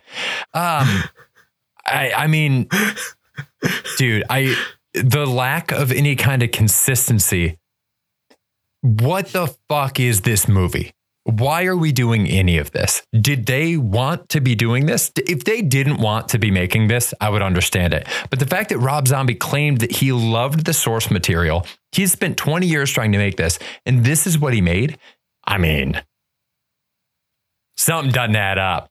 Um, 0.53 1.05
I 1.87 2.13
I 2.15 2.27
mean, 2.27 2.69
dude, 3.97 4.25
I 4.29 4.55
the 4.93 5.25
lack 5.25 5.71
of 5.71 5.91
any 5.91 6.15
kind 6.15 6.43
of 6.43 6.51
consistency. 6.51 7.57
What 8.81 9.27
the 9.27 9.53
fuck 9.69 9.99
is 9.99 10.21
this 10.21 10.47
movie? 10.47 10.91
Why 11.23 11.65
are 11.65 11.77
we 11.77 11.91
doing 11.91 12.27
any 12.27 12.57
of 12.57 12.71
this? 12.71 13.03
Did 13.13 13.45
they 13.45 13.77
want 13.77 14.27
to 14.29 14.41
be 14.41 14.55
doing 14.55 14.87
this? 14.87 15.11
If 15.15 15.43
they 15.43 15.61
didn't 15.61 15.97
want 15.97 16.29
to 16.29 16.39
be 16.39 16.49
making 16.49 16.87
this, 16.87 17.13
I 17.21 17.29
would 17.29 17.43
understand 17.43 17.93
it. 17.93 18.07
But 18.31 18.39
the 18.39 18.47
fact 18.47 18.69
that 18.69 18.79
Rob 18.79 19.07
Zombie 19.07 19.35
claimed 19.35 19.81
that 19.81 19.97
he 19.97 20.11
loved 20.11 20.65
the 20.65 20.73
source 20.73 21.11
material, 21.11 21.67
he's 21.91 22.11
spent 22.11 22.37
20 22.37 22.65
years 22.65 22.91
trying 22.91 23.11
to 23.11 23.19
make 23.19 23.37
this, 23.37 23.59
and 23.85 24.03
this 24.03 24.25
is 24.25 24.39
what 24.39 24.53
he 24.53 24.61
made. 24.61 24.97
I 25.45 25.59
mean, 25.59 26.01
something 27.77 28.11
doesn't 28.11 28.35
add 28.35 28.57
up. 28.57 28.89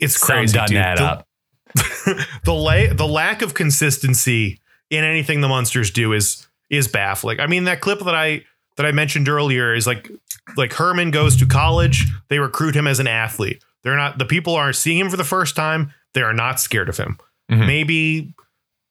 It's 0.00 0.18
crazy. 0.18 0.48
Something 0.48 0.74
doesn't 0.74 0.74
dude. 0.74 0.84
add 0.84 0.98
the, 0.98 1.04
up. 1.04 1.26
the 2.44 2.52
la- 2.52 2.92
the 2.92 3.06
lack 3.06 3.42
of 3.42 3.54
consistency 3.54 4.60
in 4.90 5.04
anything 5.04 5.40
the 5.40 5.48
Munsters 5.48 5.92
do 5.92 6.12
is 6.12 6.48
is 6.68 6.88
baffling. 6.88 7.38
I 7.38 7.46
mean, 7.46 7.64
that 7.64 7.80
clip 7.80 8.00
that 8.00 8.14
I 8.14 8.44
that 8.78 8.86
I 8.86 8.92
mentioned 8.92 9.28
earlier 9.28 9.74
is 9.74 9.86
like 9.86 10.10
like 10.56 10.72
Herman 10.72 11.10
goes 11.10 11.36
to 11.36 11.46
college, 11.46 12.06
they 12.28 12.38
recruit 12.38 12.74
him 12.74 12.86
as 12.86 13.00
an 13.00 13.06
athlete. 13.06 13.62
They're 13.82 13.96
not 13.96 14.18
the 14.18 14.24
people 14.24 14.54
aren't 14.54 14.76
seeing 14.76 14.98
him 14.98 15.10
for 15.10 15.16
the 15.18 15.24
first 15.24 15.54
time, 15.54 15.92
they 16.14 16.22
are 16.22 16.32
not 16.32 16.58
scared 16.58 16.88
of 16.88 16.96
him. 16.96 17.18
Mhm. 17.50 17.66
Maybe 17.66 18.34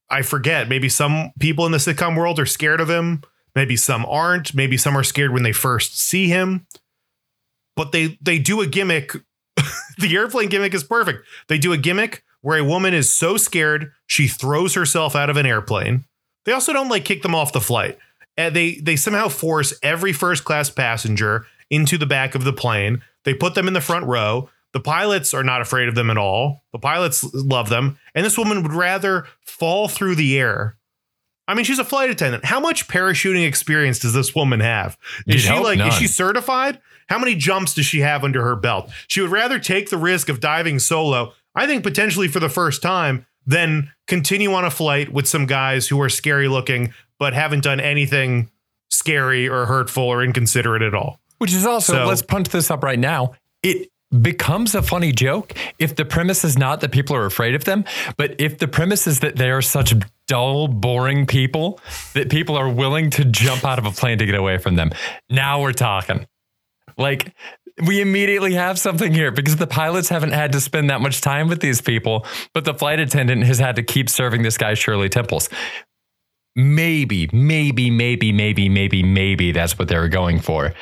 I 0.10 0.22
forget, 0.22 0.70
maybe 0.70 0.90
some 0.90 1.32
people 1.40 1.66
in 1.66 1.72
the 1.72 1.78
sitcom 1.80 2.16
world 2.16 2.40
are 2.40 2.46
scared 2.46 2.80
of 2.80 2.90
him, 2.90 3.24
maybe 3.56 3.76
some 3.76 4.06
aren't, 4.06 4.54
maybe 4.54 4.78
some 4.78 4.96
are 4.98 5.04
scared 5.04 5.32
when 5.34 5.44
they 5.44 5.52
first 5.52 6.00
see 6.00 6.28
him. 6.28 6.68
But 7.76 7.92
they 7.92 8.18
they 8.22 8.40
do 8.40 8.62
a 8.62 8.68
gimmick 8.68 9.14
the 9.98 10.16
airplane 10.16 10.50
gimmick 10.50 10.74
is 10.74 10.84
perfect. 10.84 11.26
They 11.48 11.58
do 11.58 11.74
a 11.74 11.78
gimmick 11.78 12.24
where 12.42 12.58
a 12.60 12.64
woman 12.64 12.94
is 12.94 13.12
so 13.12 13.38
scared 13.38 13.92
she 14.06 14.28
throws 14.28 14.74
herself 14.76 15.16
out 15.16 15.30
of 15.30 15.38
an 15.38 15.46
airplane. 15.46 16.06
They 16.46 16.52
also 16.52 16.72
don't 16.74 16.90
like 16.90 17.04
kick 17.06 17.24
them 17.24 17.34
off 17.36 17.52
the 17.54 17.60
flight. 17.62 17.98
And 18.38 18.56
they 18.56 18.76
they 18.76 18.96
somehow 18.96 19.30
force 19.30 19.74
every 19.82 20.14
first 20.14 20.44
class 20.44 20.70
passenger 20.70 21.48
into 21.70 21.98
the 21.98 22.06
back 22.06 22.36
of 22.36 22.44
the 22.44 22.54
plane. 22.54 23.02
They 23.26 23.34
put 23.34 23.56
them 23.56 23.68
in 23.68 23.74
the 23.74 23.82
front 23.82 24.06
row. 24.06 24.50
The 24.74 24.80
pilots 24.80 25.34
are 25.34 25.44
not 25.44 25.62
afraid 25.62 25.88
of 25.88 25.96
them 25.96 26.10
at 26.10 26.18
all. 26.18 26.64
The 26.72 26.80
pilots 26.80 27.24
love 27.34 27.70
them. 27.70 27.98
And 28.14 28.26
this 28.26 28.38
woman 28.38 28.62
would 28.64 28.74
rather 28.74 29.26
fall 29.42 29.88
through 29.88 30.16
the 30.16 30.38
air. 30.38 30.78
I 31.48 31.54
mean, 31.54 31.64
she's 31.64 31.80
a 31.80 31.86
flight 31.86 32.10
attendant. 32.10 32.46
How 32.46 32.60
much 32.60 32.88
parachuting 32.88 33.48
experience 33.48 34.00
does 34.00 34.14
this 34.14 34.36
woman 34.36 34.60
have? 34.60 34.98
Is 35.26 35.46
You'd 35.46 35.54
she 35.54 35.60
like 35.60 35.80
is 35.80 35.94
she 35.96 36.08
certified? 36.08 36.80
How 37.08 37.18
many 37.18 37.36
jumps 37.36 37.74
does 37.74 37.86
she 37.86 38.02
have 38.02 38.24
under 38.24 38.44
her 38.44 38.56
belt? 38.56 38.92
She 39.08 39.22
would 39.22 39.32
rather 39.32 39.60
take 39.60 39.90
the 39.90 39.98
risk 39.98 40.28
of 40.28 40.42
diving 40.42 40.80
solo, 40.80 41.34
I 41.56 41.66
think 41.66 41.84
potentially 41.84 42.28
for 42.28 42.42
the 42.42 42.50
first 42.50 42.82
time, 42.82 43.26
than 43.46 43.92
continue 44.08 44.52
on 44.54 44.66
a 44.66 44.70
flight 44.70 45.14
with 45.14 45.26
some 45.26 45.46
guys 45.46 45.88
who 45.88 46.02
are 46.02 46.10
scary 46.10 46.50
looking 46.50 46.94
but 47.20 47.34
haven't 47.34 47.64
done 47.64 47.80
anything 47.80 48.50
scary 48.90 49.48
or 49.48 49.66
hurtful 49.66 50.04
or 50.04 50.24
inconsiderate 50.24 50.82
at 50.82 50.94
all. 50.94 51.20
Which 51.38 51.54
is 51.54 51.66
also, 51.66 51.94
So- 51.94 52.06
let's 52.06 52.22
punch 52.22 52.50
this 52.50 52.72
up 52.72 52.84
right 52.84 53.00
now. 53.00 53.34
It 53.64 53.90
becomes 54.22 54.74
a 54.74 54.82
funny 54.82 55.12
joke 55.12 55.54
if 55.80 55.96
the 55.96 56.06
premise 56.06 56.46
is 56.46 56.58
not 56.58 56.80
that 56.80 56.92
people 56.92 57.16
are 57.16 57.26
afraid 57.26 57.56
of 57.56 57.66
them, 57.66 57.84
but 58.16 58.36
if 58.40 58.58
the 58.58 58.68
premise 58.68 59.06
is 59.06 59.20
that 59.20 59.36
they 59.36 59.52
are 59.52 59.62
such 59.62 59.94
dull, 60.28 60.68
boring 60.70 61.26
people 61.26 61.80
that 62.14 62.30
people 62.30 62.56
are 62.56 62.70
willing 62.70 63.10
to 63.10 63.26
jump 63.26 63.66
out 63.66 63.78
of 63.80 63.86
a 63.86 63.92
plane 63.92 64.18
to 64.18 64.26
get 64.26 64.36
away 64.36 64.58
from 64.58 64.76
them. 64.76 64.92
Now 65.30 65.62
we're 65.62 65.74
talking. 65.74 66.26
Like, 66.98 67.34
we 67.86 68.02
immediately 68.02 68.54
have 68.54 68.80
something 68.80 69.14
here 69.14 69.30
because 69.30 69.58
the 69.58 69.68
pilots 69.68 70.10
haven't 70.10 70.32
had 70.32 70.52
to 70.54 70.62
spend 70.62 70.90
that 70.90 71.00
much 71.00 71.22
time 71.22 71.48
with 71.48 71.60
these 71.60 71.80
people, 71.80 72.26
but 72.54 72.66
the 72.66 72.74
flight 72.74 73.00
attendant 73.00 73.44
has 73.44 73.60
had 73.60 73.76
to 73.76 73.84
keep 73.84 74.10
serving 74.10 74.42
this 74.42 74.58
guy 74.58 74.74
Shirley 74.74 75.10
Temples. 75.10 75.50
Maybe, 76.58 77.30
maybe, 77.32 77.92
maybe, 77.92 78.32
maybe, 78.32 78.68
maybe, 78.68 79.04
maybe 79.04 79.52
that's 79.52 79.78
what 79.78 79.88
they 79.88 79.98
were 79.98 80.10
going 80.10 80.40
for. 80.40 80.74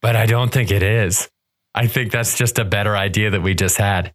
But 0.00 0.14
I 0.14 0.26
don't 0.26 0.52
think 0.52 0.70
it 0.70 0.82
is. 0.82 1.28
I 1.74 1.88
think 1.88 2.12
that's 2.12 2.38
just 2.38 2.58
a 2.60 2.64
better 2.64 2.96
idea 2.96 3.30
that 3.30 3.42
we 3.42 3.52
just 3.54 3.76
had. 3.76 4.14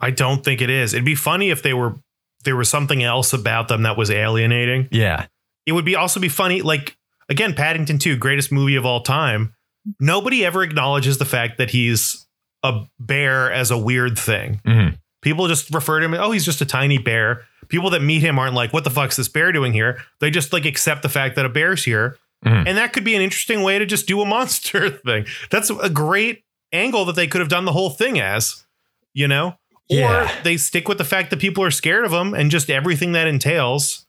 I 0.00 0.10
don't 0.10 0.44
think 0.44 0.60
it 0.60 0.68
is. 0.68 0.92
It'd 0.92 1.04
be 1.06 1.14
funny 1.14 1.48
if 1.50 1.62
they 1.62 1.72
were 1.72 1.96
there 2.44 2.56
was 2.56 2.68
something 2.68 3.02
else 3.02 3.32
about 3.32 3.68
them 3.68 3.82
that 3.82 3.96
was 3.96 4.10
alienating. 4.10 4.86
Yeah. 4.92 5.26
It 5.66 5.72
would 5.72 5.84
be 5.84 5.96
also 5.96 6.20
be 6.20 6.28
funny, 6.28 6.62
like 6.62 6.96
again, 7.28 7.54
Paddington 7.54 7.98
2, 7.98 8.16
greatest 8.16 8.52
movie 8.52 8.76
of 8.76 8.84
all 8.86 9.00
time. 9.00 9.54
Nobody 9.98 10.44
ever 10.44 10.62
acknowledges 10.62 11.18
the 11.18 11.24
fact 11.24 11.58
that 11.58 11.70
he's 11.70 12.26
a 12.62 12.82
bear 13.00 13.50
as 13.50 13.70
a 13.70 13.78
weird 13.78 14.18
thing. 14.18 14.60
Mhm. 14.66 14.98
People 15.22 15.48
just 15.48 15.72
refer 15.74 15.98
to 16.00 16.04
him, 16.04 16.14
oh, 16.14 16.30
he's 16.30 16.44
just 16.44 16.60
a 16.60 16.66
tiny 16.66 16.98
bear. 16.98 17.44
People 17.68 17.90
that 17.90 18.02
meet 18.02 18.20
him 18.20 18.38
aren't 18.38 18.54
like, 18.54 18.72
what 18.72 18.84
the 18.84 18.90
fuck's 18.90 19.16
this 19.16 19.28
bear 19.28 19.50
doing 19.52 19.72
here? 19.72 20.00
They 20.20 20.30
just 20.30 20.52
like 20.52 20.64
accept 20.64 21.02
the 21.02 21.08
fact 21.08 21.36
that 21.36 21.44
a 21.44 21.48
bear's 21.48 21.84
here. 21.84 22.16
Mhm. 22.44 22.68
And 22.68 22.78
that 22.78 22.92
could 22.92 23.02
be 23.04 23.16
an 23.16 23.22
interesting 23.22 23.62
way 23.62 23.78
to 23.80 23.84
just 23.86 24.06
do 24.06 24.20
a 24.20 24.24
monster 24.36 24.88
thing. 24.90 25.26
That's 25.50 25.70
a 25.70 25.90
great 25.90 26.44
angle 26.72 27.04
that 27.06 27.16
they 27.16 27.26
could 27.26 27.40
have 27.40 27.48
done 27.48 27.64
the 27.64 27.72
whole 27.72 27.90
thing 27.90 28.20
as, 28.20 28.64
you 29.12 29.26
know? 29.26 29.58
Yeah. 29.88 30.24
Or 30.38 30.42
they 30.44 30.56
stick 30.56 30.86
with 30.86 30.98
the 30.98 31.04
fact 31.04 31.30
that 31.30 31.40
people 31.40 31.64
are 31.64 31.70
scared 31.70 32.04
of 32.04 32.10
them 32.12 32.34
and 32.34 32.50
just 32.50 32.70
everything 32.70 33.12
that 33.12 33.26
entails. 33.26 34.06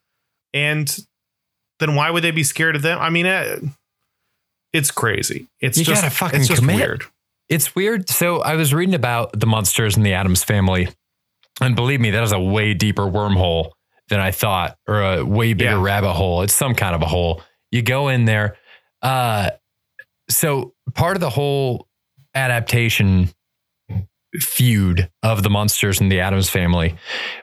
And 0.54 0.96
then 1.80 1.96
why 1.96 2.12
would 2.12 2.24
they 2.24 2.32
be 2.32 2.44
scared 2.44 2.76
of 2.76 2.82
them? 2.82 3.00
I 3.00 3.10
mean, 3.10 3.26
uh, 3.26 3.60
it's 4.74 4.92
crazy. 4.92 5.48
It's 5.60 5.78
You 5.78 5.86
just 5.86 6.04
gotta 6.04 6.14
fucking 6.14 6.42
it's 6.42 6.50
just 6.50 6.62
commit. 6.62 6.76
weird. 6.76 7.04
It's 7.48 7.74
weird. 7.76 8.10
So 8.10 8.42
I 8.42 8.56
was 8.56 8.74
reading 8.74 8.94
about 8.94 9.40
the 9.40 9.48
Munsters 9.48 9.98
in 9.98 10.04
the 10.04 10.14
Addams 10.14 10.44
family. 10.44 10.90
And 11.62 11.76
believe 11.76 12.00
me, 12.00 12.12
that 12.12 12.24
is 12.24 12.32
a 12.32 12.40
way 12.40 12.74
deeper 12.74 13.04
wormhole 13.04 13.72
than 14.10 14.20
I 14.20 14.32
thought, 14.32 14.78
or 14.88 15.02
a 15.04 15.24
way 15.26 15.54
bigger 15.54 15.72
Yeah. 15.72 15.82
rabbit 15.82 16.14
hole. 16.14 16.42
It's 16.42 16.54
some 16.54 16.74
kind 16.74 16.96
of 16.96 17.02
a 17.02 17.06
hole. 17.06 17.44
You 17.72 17.82
go 17.82 18.08
in 18.08 18.26
there. 18.26 18.58
Uh, 19.02 19.52
so 20.30 20.74
part 20.96 21.16
of 21.18 21.22
the 21.22 21.30
whole 21.30 21.88
adaptation 22.36 23.30
feud 24.40 25.10
of 25.24 25.42
the 25.44 25.50
Munsters 25.50 26.00
and 26.00 26.12
the 26.12 26.20
Addams 26.20 26.50
family 26.50 26.96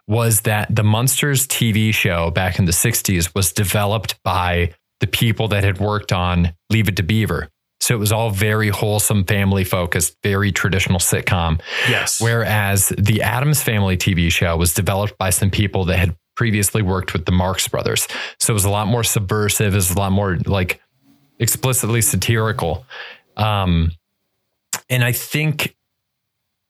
was 0.06 0.42
that 0.42 0.74
the 0.74 0.84
Munsters 0.84 1.46
TV 1.46 1.92
show 1.92 2.30
back 2.30 2.58
in 2.58 2.64
the 2.64 2.72
60s 2.72 3.34
was 3.34 3.52
developed 3.52 4.22
by 4.22 4.72
the 5.00 5.06
people 5.08 5.48
that 5.48 5.64
had 5.64 5.78
worked 5.78 6.12
on 6.12 6.54
Leave 6.70 6.88
It 6.88 6.96
to 6.96 7.02
Beaver. 7.02 7.48
So 7.80 7.94
it 7.94 7.98
was 7.98 8.10
all 8.10 8.30
very 8.30 8.68
wholesome, 8.68 9.24
family 9.24 9.64
focused, 9.64 10.16
very 10.22 10.50
traditional 10.50 10.98
sitcom. 10.98 11.60
Yes. 11.88 12.20
Whereas 12.20 12.88
the 12.96 13.22
Addams 13.22 13.62
Family 13.62 13.96
TV 13.96 14.30
show 14.30 14.56
was 14.56 14.74
developed 14.74 15.18
by 15.18 15.30
some 15.30 15.50
people 15.50 15.84
that 15.86 15.98
had 15.98 16.16
previously 16.36 16.82
worked 16.82 17.12
with 17.12 17.26
the 17.26 17.32
Marx 17.32 17.68
Brothers. 17.68 18.08
So 18.38 18.52
it 18.52 18.54
was 18.54 18.64
a 18.64 18.70
lot 18.70 18.86
more 18.86 19.04
subversive, 19.04 19.72
it 19.72 19.76
was 19.76 19.90
a 19.90 19.98
lot 19.98 20.12
more 20.12 20.38
like 20.46 20.80
explicitly 21.38 22.00
satirical. 22.00 22.86
Um, 23.36 23.92
and 24.88 25.04
I 25.04 25.12
think 25.12 25.76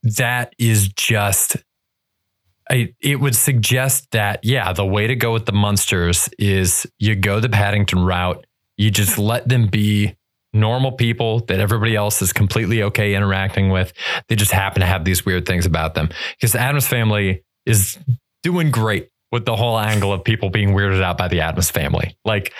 that 0.03 0.55
is 0.59 0.89
just 0.89 1.57
I, 2.69 2.95
it 3.01 3.21
would 3.21 3.37
suggest 3.37 4.11
that 4.11 4.41
yeah 4.45 4.73
the 4.73 4.87
way 4.87 5.07
to 5.07 5.17
go 5.17 5.33
with 5.33 5.47
the 5.47 5.53
Munsters 5.53 6.29
is 6.39 6.87
you 6.99 7.15
go 7.15 7.41
the 7.41 7.49
paddington 7.49 8.05
route 8.05 8.47
you 8.77 8.91
just 8.91 9.19
let 9.19 9.49
them 9.49 9.69
be 9.69 10.17
normal 10.57 10.93
people 10.93 11.41
that 11.47 11.61
everybody 11.61 11.95
else 11.95 12.21
is 12.23 12.33
completely 12.33 12.83
okay 12.83 13.15
interacting 13.15 13.69
with 13.71 13.93
they 14.29 14.35
just 14.37 14.51
happen 14.53 14.81
to 14.81 14.87
have 14.87 15.05
these 15.05 15.25
weird 15.27 15.47
things 15.47 15.67
about 15.67 15.95
them 15.95 16.09
because 16.37 16.53
the 16.53 16.61
Addams 16.61 16.87
family 16.89 17.45
is 17.67 17.99
doing 18.43 18.71
great 18.71 19.11
with 19.33 19.45
the 19.45 19.55
whole 19.57 19.79
angle 19.79 20.13
of 20.13 20.23
people 20.25 20.51
being 20.51 20.71
weirded 20.71 21.03
out 21.03 21.19
by 21.19 21.29
the 21.29 21.41
Addams 21.41 21.71
family 21.71 22.17
like 22.25 22.53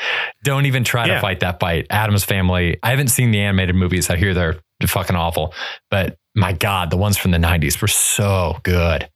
don't 0.45 0.67
even 0.67 0.85
try 0.85 1.07
Yeah. 1.07 1.15
to 1.15 1.21
fight 1.21 1.41
that 1.41 1.59
fight 1.61 1.87
Addams 1.91 2.25
family 2.25 2.79
i 2.83 2.91
haven't 2.91 3.09
seen 3.09 3.31
the 3.31 3.41
animated 3.41 3.75
movies 3.75 4.11
i 4.11 4.17
hear 4.17 4.35
they're 4.35 4.57
fucking 4.87 5.17
awful 5.17 5.55
but 5.91 6.19
my 6.35 6.53
god 6.53 6.91
the 6.91 6.97
ones 6.97 7.17
from 7.17 7.31
the 7.31 7.39
90s 7.39 7.81
were 7.81 7.89
so 7.89 8.59
good 8.63 9.09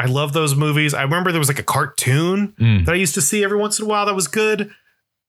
I 0.00 0.04
love 0.06 0.32
those 0.32 0.54
movies. 0.54 0.94
I 0.94 1.02
remember 1.02 1.32
there 1.32 1.40
was 1.40 1.48
like 1.48 1.58
a 1.58 1.64
cartoon 1.64 2.54
Mm. 2.60 2.84
that 2.86 2.92
I 2.92 2.94
used 2.94 3.14
to 3.14 3.20
see 3.20 3.42
every 3.42 3.58
once 3.58 3.80
in 3.80 3.84
a 3.84 3.88
while 3.88 4.06
that 4.06 4.14
was 4.14 4.28
good. 4.28 4.70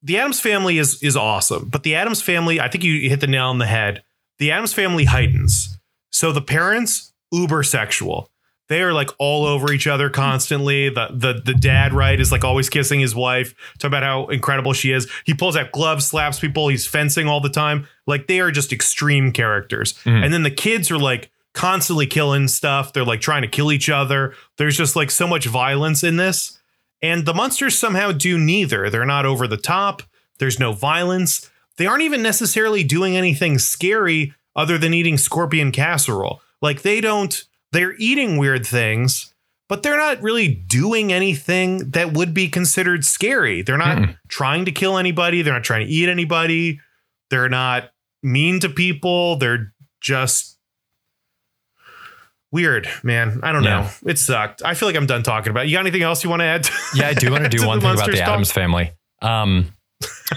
The 0.02 0.18
Addams 0.18 0.40
family 0.40 0.78
is 0.78 1.02
is 1.04 1.16
awesome, 1.18 1.70
but 1.70 1.84
the 1.84 1.96
Addams 1.96 2.22
family, 2.22 2.60
I 2.60 2.68
think 2.70 2.84
you 2.84 3.10
hit 3.10 3.20
the 3.20 3.28
nail 3.28 3.48
on 3.48 3.58
the 3.58 3.66
head. 3.66 4.04
The 4.38 4.52
Addams 4.52 4.74
family 4.74 5.06
heightens. 5.06 5.78
So 6.12 6.32
the 6.32 6.42
parents 6.42 7.14
uber 7.32 7.64
sexual. 7.64 8.30
they 8.70 8.82
are 8.82 8.94
like 8.94 9.10
all 9.20 9.46
over 9.46 9.72
each 9.74 9.88
other 9.88 10.10
constantly. 10.10 10.90
The 10.90 11.08
the 11.12 11.42
the 11.44 11.54
dad 11.54 11.92
right 11.94 12.20
is 12.20 12.32
like 12.32 12.44
always 12.44 12.70
kissing 12.70 13.00
his 13.00 13.16
wife, 13.16 13.54
talk 13.80 13.90
about 13.90 14.04
how 14.04 14.28
incredible 14.28 14.74
she 14.74 14.92
is. 14.92 15.10
He 15.26 15.34
pulls 15.34 15.56
out 15.58 15.72
gloves, 15.72 16.06
slaps 16.08 16.40
people, 16.40 16.68
he's 16.70 16.86
fencing 16.88 17.28
all 17.28 17.42
the 17.42 17.50
time. 17.50 17.88
Like 18.08 18.28
they 18.28 18.40
are 18.40 18.52
just 18.52 18.72
extreme 18.72 19.32
characters. 19.32 19.94
Mhm. 20.06 20.24
And 20.24 20.34
then 20.34 20.44
the 20.44 20.52
kids 20.52 20.90
are 20.92 20.98
like 21.00 21.30
constantly 21.54 22.06
killing 22.08 22.48
stuff. 22.48 22.94
They're 22.94 23.04
like 23.04 23.22
trying 23.22 23.42
to 23.42 23.48
kill 23.48 23.72
each 23.72 23.90
other. 23.90 24.34
There's 24.58 24.78
just 24.78 24.96
like 24.96 25.10
so 25.12 25.28
much 25.28 25.46
violence 25.48 26.04
in 26.04 26.16
this. 26.18 26.59
And 27.02 27.26
the 27.26 27.34
Munsters 27.34 27.78
somehow 27.78 28.12
do 28.12 28.38
neither. 28.38 28.90
They're 28.90 29.06
not 29.06 29.26
over 29.26 29.48
the 29.48 29.58
top. 29.58 30.04
There's 30.40 30.60
no 30.60 30.74
violence. 30.74 31.50
They 31.78 31.86
aren't 31.86 32.04
even 32.04 32.22
necessarily 32.22 32.84
doing 32.84 33.16
anything 33.16 33.58
scary 33.58 34.34
other 34.56 34.78
than 34.78 34.94
eating 34.94 35.18
scorpion 35.18 35.72
casserole. 35.72 36.42
Like 36.62 36.82
they 36.82 37.00
don't, 37.00 37.42
they're 37.72 37.96
eating 37.98 38.38
weird 38.38 38.66
things, 38.66 39.34
but 39.70 39.84
they're 39.84 39.98
not 39.98 40.22
really 40.22 40.48
doing 40.48 41.14
anything 41.14 41.92
that 41.92 42.14
would 42.14 42.34
be 42.34 42.50
considered 42.50 43.06
scary. 43.06 43.62
They're 43.62 43.78
not 43.78 43.98
Mm-mm. 43.98 44.18
trying 44.28 44.66
to 44.66 44.72
kill 44.72 44.98
anybody. 44.98 45.42
They're 45.42 45.54
not 45.54 45.64
trying 45.64 45.88
to 45.88 45.92
eat 45.92 46.10
anybody. 46.10 46.82
They're 47.30 47.50
not 47.50 47.92
mean 48.22 48.60
to 48.60 48.70
people. 48.70 49.38
They're 49.38 49.74
just 50.02 50.58
weird, 52.52 52.88
man. 53.04 53.40
I 53.44 53.52
don't 53.52 53.64
Yeah. 53.64 53.82
know. 54.04 54.10
It 54.12 54.18
sucked. 54.18 54.62
I 54.64 54.74
feel 54.74 54.88
like 54.88 54.96
I'm 54.96 55.06
done 55.06 55.24
talking 55.24 55.52
about 55.52 55.66
it. 55.66 55.70
You 55.70 55.76
got 55.76 55.82
anything 55.82 56.04
else 56.04 56.24
you 56.24 56.30
want 56.30 56.42
to 56.42 56.46
add? 56.46 56.64
to- 56.64 56.72
Yeah, 56.96 57.08
I 57.10 57.14
do 57.14 57.32
want 57.32 57.44
to 57.44 57.50
do 57.58 57.60
to 57.60 57.68
one 57.68 57.80
thing 57.82 57.92
about 57.92 58.12
the? 58.12 58.22
Addams 58.22 58.52
family. 58.52 58.92
Um, 59.22 59.74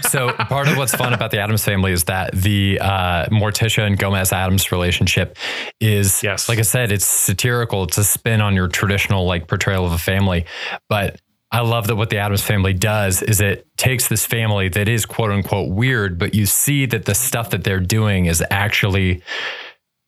so 0.09 0.31
part 0.33 0.67
of 0.67 0.77
what's 0.77 0.93
fun 0.93 1.13
about 1.13 1.31
the 1.31 1.39
Addams 1.39 1.63
family 1.63 1.91
is 1.91 2.03
that 2.05 2.33
the 2.33 2.79
uh, 2.81 3.25
Morticia 3.27 3.85
and 3.87 3.97
Gomez 3.97 4.31
Addams 4.33 4.71
relationship 4.71 5.37
is, 5.79 6.21
Yes. 6.21 6.49
like 6.49 6.59
I 6.59 6.63
said, 6.63 6.91
it's 6.91 7.05
satirical. 7.05 7.83
It's 7.83 7.97
a 7.97 8.03
spin 8.03 8.41
on 8.41 8.55
your 8.55 8.67
traditional 8.67 9.25
like 9.25 9.47
portrayal 9.47 9.85
of 9.85 9.91
a 9.93 9.97
family. 9.97 10.45
But 10.89 11.19
I 11.51 11.61
love 11.61 11.87
that 11.87 11.95
what 11.95 12.09
the 12.09 12.17
Addams 12.17 12.41
family 12.41 12.73
does 12.73 13.21
is 13.21 13.39
it 13.39 13.67
takes 13.77 14.07
this 14.07 14.25
family 14.25 14.69
that 14.69 14.89
is 14.89 15.05
quote 15.05 15.31
unquote 15.31 15.69
weird, 15.71 16.17
but 16.17 16.33
you 16.33 16.45
see 16.47 16.85
that 16.87 17.05
the 17.05 17.13
stuff 17.15 17.51
that 17.51 17.63
they're 17.63 17.79
doing 17.79 18.25
is 18.25 18.43
actually 18.49 19.21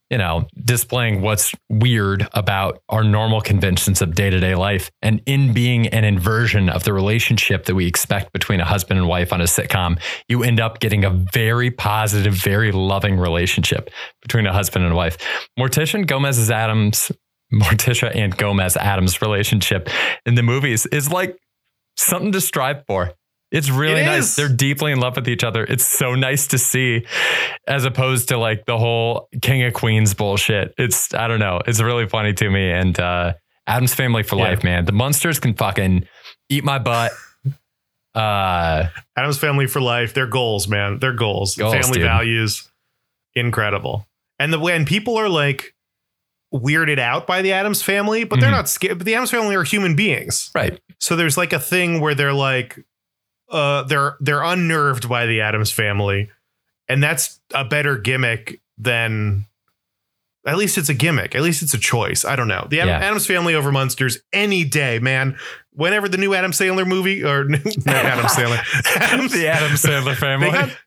you 0.10 0.18
know, 0.18 0.48
displaying 0.63 1.22
what's 1.22 1.54
weird 1.70 2.28
about 2.34 2.82
our 2.89 3.04
normal 3.04 3.41
conventions 3.41 4.02
of 4.02 4.13
day 4.13 4.30
to 4.30 4.39
day 4.39 4.56
life. 4.56 4.91
And 5.02 5.22
in 5.26 5.54
being 5.54 5.88
an 5.88 6.04
inversion 6.04 6.70
of 6.70 6.84
the 6.84 6.94
relationship 6.94 7.65
that 7.65 7.76
we 7.76 7.88
expect 7.88 8.32
between 8.32 8.60
a 8.60 8.65
husband 8.65 9.00
and 9.00 9.08
wife 9.08 9.34
on 9.34 9.41
a 9.41 9.46
sitcom, 9.46 10.00
you 10.28 10.44
end 10.44 10.60
up 10.60 10.80
getting 10.80 11.04
a 11.04 11.10
very 11.10 11.72
positive, 11.72 12.34
very 12.34 12.72
loving 12.72 13.18
relationship 13.18 13.89
between 14.22 14.46
a 14.46 14.54
husband 14.54 14.86
and 14.86 14.96
wife. 14.96 15.18
Morticia 15.60 15.96
and 15.96 16.08
Gomez's 16.08 16.52
Addams, 16.52 17.12
Morticia 17.54 18.15
and 18.15 18.36
Gomez 18.38 18.78
Addams 18.78 19.22
relationship 19.22 19.89
in 20.26 20.36
the 20.36 20.44
movies 20.44 20.86
is 20.88 21.12
like 21.12 21.38
something 21.98 22.32
to 22.32 22.41
strive 22.41 22.84
for. 22.86 23.13
It's 23.56 23.70
really 23.70 24.02
It 24.02 24.06
nice. 24.06 24.24
is. 24.32 24.36
They're 24.36 24.50
deeply 24.50 24.91
in 24.91 25.00
love 25.00 25.15
with 25.15 25.28
each 25.30 25.44
other. 25.44 25.63
It's 25.63 25.86
so 25.86 26.13
nice 26.13 26.48
to 26.48 26.58
see, 26.58 27.06
as 27.68 27.86
opposed 27.86 28.28
to 28.30 28.38
like 28.38 28.65
the 28.65 28.78
whole 28.78 29.30
King 29.41 29.63
of 29.63 29.74
Queens 29.74 30.13
bullshit. 30.13 30.74
It's 30.78 31.13
I 31.13 31.28
don't 31.28 31.39
know. 31.39 31.62
It's 31.65 31.82
really 31.82 32.08
funny 32.08 32.34
to 32.34 32.50
me. 32.50 32.70
And 32.70 33.00
uh, 33.00 33.34
Addams 33.65 33.94
family 33.96 34.24
for 34.24 34.36
Yeah. 34.36 34.44
life, 34.50 34.63
man. 34.63 34.86
The 34.86 34.91
Munsters 34.91 35.39
can 35.39 35.54
fucking 35.54 36.06
eat 36.50 36.63
my 36.63 36.80
butt. 36.80 37.12
Uh, 38.13 38.88
Addams 39.18 39.38
family 39.38 39.68
for 39.68 39.82
life. 39.82 40.13
Their 40.13 40.28
goals, 40.28 40.68
man. 40.68 41.00
Their 41.00 41.13
goals. 41.13 41.56
Goals, 41.56 41.74
family 41.74 42.00
dude. 42.00 42.04
values. 42.04 42.70
Incredible. 43.36 44.08
And 44.39 44.54
the 44.54 44.60
when 44.60 44.86
people 44.86 45.18
are 45.18 45.30
like 45.30 45.74
weirded 46.54 47.00
out 47.00 47.28
by 47.28 47.41
the 47.41 47.52
Addams 47.52 47.82
family, 47.82 48.24
but 48.24 48.39
they're 48.39 48.50
Mhm. 48.50 48.54
not 48.54 48.70
scared. 48.70 48.98
But 49.00 49.06
the 49.06 49.15
Addams 49.15 49.32
family 49.32 49.56
are 49.56 49.63
human 49.63 49.96
beings. 49.96 50.52
right. 50.56 50.80
So 51.00 51.15
there's 51.18 51.36
like 51.38 51.52
a 51.52 51.60
thing 51.60 52.00
where 52.00 52.15
they're 52.15 52.34
like 52.34 52.80
uh 53.49 53.84
they're 53.84 54.17
they're 54.19 54.43
unnerved 54.43 55.08
by 55.10 55.25
the 55.25 55.41
Addams 55.41 55.71
family. 55.71 56.29
And 56.88 57.01
that's 57.01 57.39
a 57.53 57.65
better 57.65 57.97
gimmick 57.97 58.62
than 58.77 59.45
at 60.45 60.58
least 60.58 60.77
it's 60.77 60.89
a 60.89 60.93
gimmick. 60.93 61.34
At 61.34 61.41
least 61.41 61.63
it's 61.63 61.73
a 61.73 61.79
choice. 61.79 62.23
I 62.23 62.36
don't 62.36 62.47
know. 62.47 62.67
The 62.69 62.81
Adam, 62.81 62.89
Yeah. 63.01 63.08
Addams 63.08 63.25
family 63.25 63.55
over 63.55 63.71
Munsters 63.71 64.19
any 64.31 64.63
day, 64.63 64.99
man. 64.99 65.38
Whenever 65.73 66.08
the 66.08 66.17
new 66.17 66.34
Adam 66.36 66.51
Sandler 66.51 66.86
movie 66.88 67.23
or 67.23 67.43
not 67.49 67.62
Adam 67.88 68.25
Sandler. 68.25 68.62
Addams, 69.01 69.31
the 69.34 69.47
Adams 69.47 69.81
Sandler 69.81 70.15
family. 70.15 70.51
got- 70.51 70.77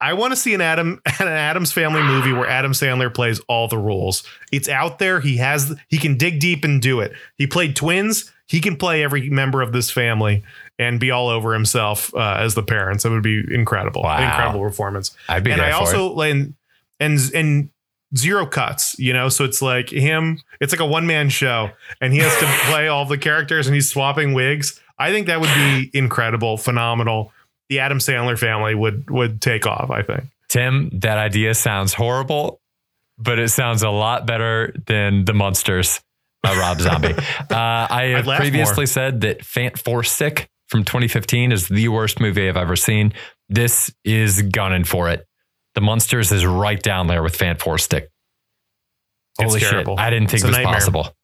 I 0.00 0.14
want 0.14 0.32
to 0.32 0.36
see 0.36 0.52
an 0.54 0.60
Adam 0.60 1.00
an 1.20 1.28
Addams 1.28 1.70
Family 1.70 2.02
movie 2.02 2.32
where 2.32 2.48
Adam 2.48 2.72
Sandler 2.72 3.12
plays 3.14 3.38
all 3.48 3.68
the 3.68 3.78
roles. 3.78 4.24
It's 4.50 4.68
out 4.68 4.98
there. 4.98 5.20
He 5.20 5.36
has 5.36 5.72
he 5.88 5.98
can 5.98 6.16
dig 6.16 6.40
deep 6.40 6.64
and 6.64 6.82
do 6.82 6.98
it. 7.00 7.12
He 7.36 7.46
played 7.46 7.76
twins. 7.76 8.32
He 8.48 8.60
can 8.60 8.76
play 8.76 9.04
every 9.04 9.30
member 9.30 9.62
of 9.62 9.72
this 9.72 9.90
family 9.92 10.42
and 10.78 10.98
be 10.98 11.10
all 11.10 11.28
over 11.28 11.52
himself 11.52 12.14
uh, 12.14 12.36
as 12.38 12.54
the 12.54 12.62
parents. 12.62 13.04
It 13.04 13.10
would 13.10 13.22
be 13.22 13.42
incredible, 13.52 14.02
Wow. 14.02 14.22
incredible 14.22 14.60
performance. 14.60 15.16
I'd 15.28 15.44
be 15.44 15.52
and 15.52 15.60
I 15.60 15.72
also 15.72 16.12
like 16.12 16.32
and 16.32 16.54
and 17.00 17.18
and 17.34 17.70
zero 18.16 18.46
cuts. 18.46 18.98
You 18.98 19.12
know, 19.12 19.28
so 19.28 19.44
it's 19.44 19.62
like 19.62 19.90
him. 19.90 20.40
It's 20.60 20.72
like 20.72 20.80
a 20.80 20.86
one 20.86 21.06
man 21.06 21.28
show, 21.28 21.70
and 22.00 22.12
he 22.12 22.18
has 22.20 22.36
to 22.38 22.46
play 22.70 22.88
all 22.88 23.04
the 23.04 23.18
characters, 23.18 23.66
and 23.66 23.74
he's 23.74 23.90
swapping 23.90 24.32
wigs. 24.32 24.80
I 24.98 25.10
think 25.10 25.26
that 25.26 25.40
would 25.40 25.54
be 25.54 25.90
incredible, 25.94 26.56
phenomenal. 26.56 27.32
The 27.68 27.80
Adam 27.80 27.98
Sandler 27.98 28.38
family 28.38 28.74
would 28.74 29.10
would 29.10 29.40
take 29.40 29.66
off. 29.66 29.90
I 29.90 30.02
think. 30.02 30.24
Tim, 30.48 30.90
that 31.00 31.16
idea 31.16 31.54
sounds 31.54 31.94
horrible, 31.94 32.60
but 33.18 33.38
it 33.38 33.48
sounds 33.48 33.82
a 33.82 33.88
lot 33.88 34.26
better 34.26 34.74
than 34.86 35.24
the 35.24 35.32
Munsters. 35.32 36.00
Uh, 36.44 36.56
Rob 36.58 36.80
Zombie. 36.80 37.14
uh, 37.50 37.54
I 37.54 38.14
have 38.16 38.26
previously 38.36 38.86
said 38.86 39.20
that 39.22 39.40
Fant 39.40 40.04
Stick 40.04 40.50
from 40.72 40.82
2015 40.84 41.52
is 41.52 41.68
the 41.68 41.86
worst 41.88 42.18
movie 42.18 42.48
I've 42.48 42.56
ever 42.56 42.74
seen. 42.74 43.12
This 43.48 43.94
is 44.04 44.42
gunning 44.42 44.82
for 44.84 45.08
it. 45.10 45.24
The 45.76 45.80
Munsters 45.82 46.32
is 46.32 46.44
right 46.44 46.82
down 46.82 47.06
there 47.06 47.22
with 47.22 47.36
Fant4stic. 47.38 48.06
It's 49.38 49.48
Holy 49.48 49.60
shit! 49.60 49.70
terrible. 49.70 49.94
I 49.98 50.10
didn't 50.10 50.28
think 50.28 50.40
It's 50.40 50.44
it 50.44 50.48
was 50.48 50.56
nightmare. 50.56 50.74
possible. 50.74 51.14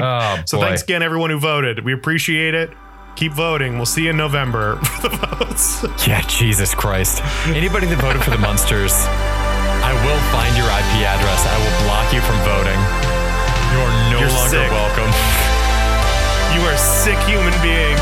Oh 0.00 0.42
so 0.46 0.60
thanks 0.60 0.82
again, 0.82 1.02
everyone 1.02 1.28
who 1.30 1.38
voted. 1.38 1.84
We 1.84 1.92
appreciate 1.92 2.54
it. 2.54 2.70
Keep 3.16 3.32
voting. 3.32 3.76
We'll 3.76 3.86
see 3.86 4.04
you 4.04 4.10
in 4.10 4.16
November 4.16 4.76
for 5.02 5.08
the 5.08 5.16
votes. 5.38 5.84
Yeah, 6.06 6.22
Jesus 6.22 6.74
Christ. 6.74 7.22
Anybody 7.48 7.86
that 7.88 8.00
voted 8.00 8.22
for 8.24 8.30
the 8.30 8.38
Munsters, 8.38 8.94
I 9.84 9.92
will 10.06 10.20
find 10.32 10.56
your 10.56 10.66
IP 10.66 11.04
address. 11.04 11.40
I 11.46 11.56
will 11.60 11.76
block 11.86 12.08
you 12.14 12.22
from 12.22 12.38
voting. 12.46 12.80
You 13.74 13.78
are 13.82 13.94
no 14.14 14.18
You're 14.20 14.30
longer 14.34 14.50
sick. 14.64 14.70
welcome. 14.70 15.10
You 16.64 16.70
are 16.70 16.76
sick 16.78 17.18
human 17.28 17.52
beings. 17.60 18.00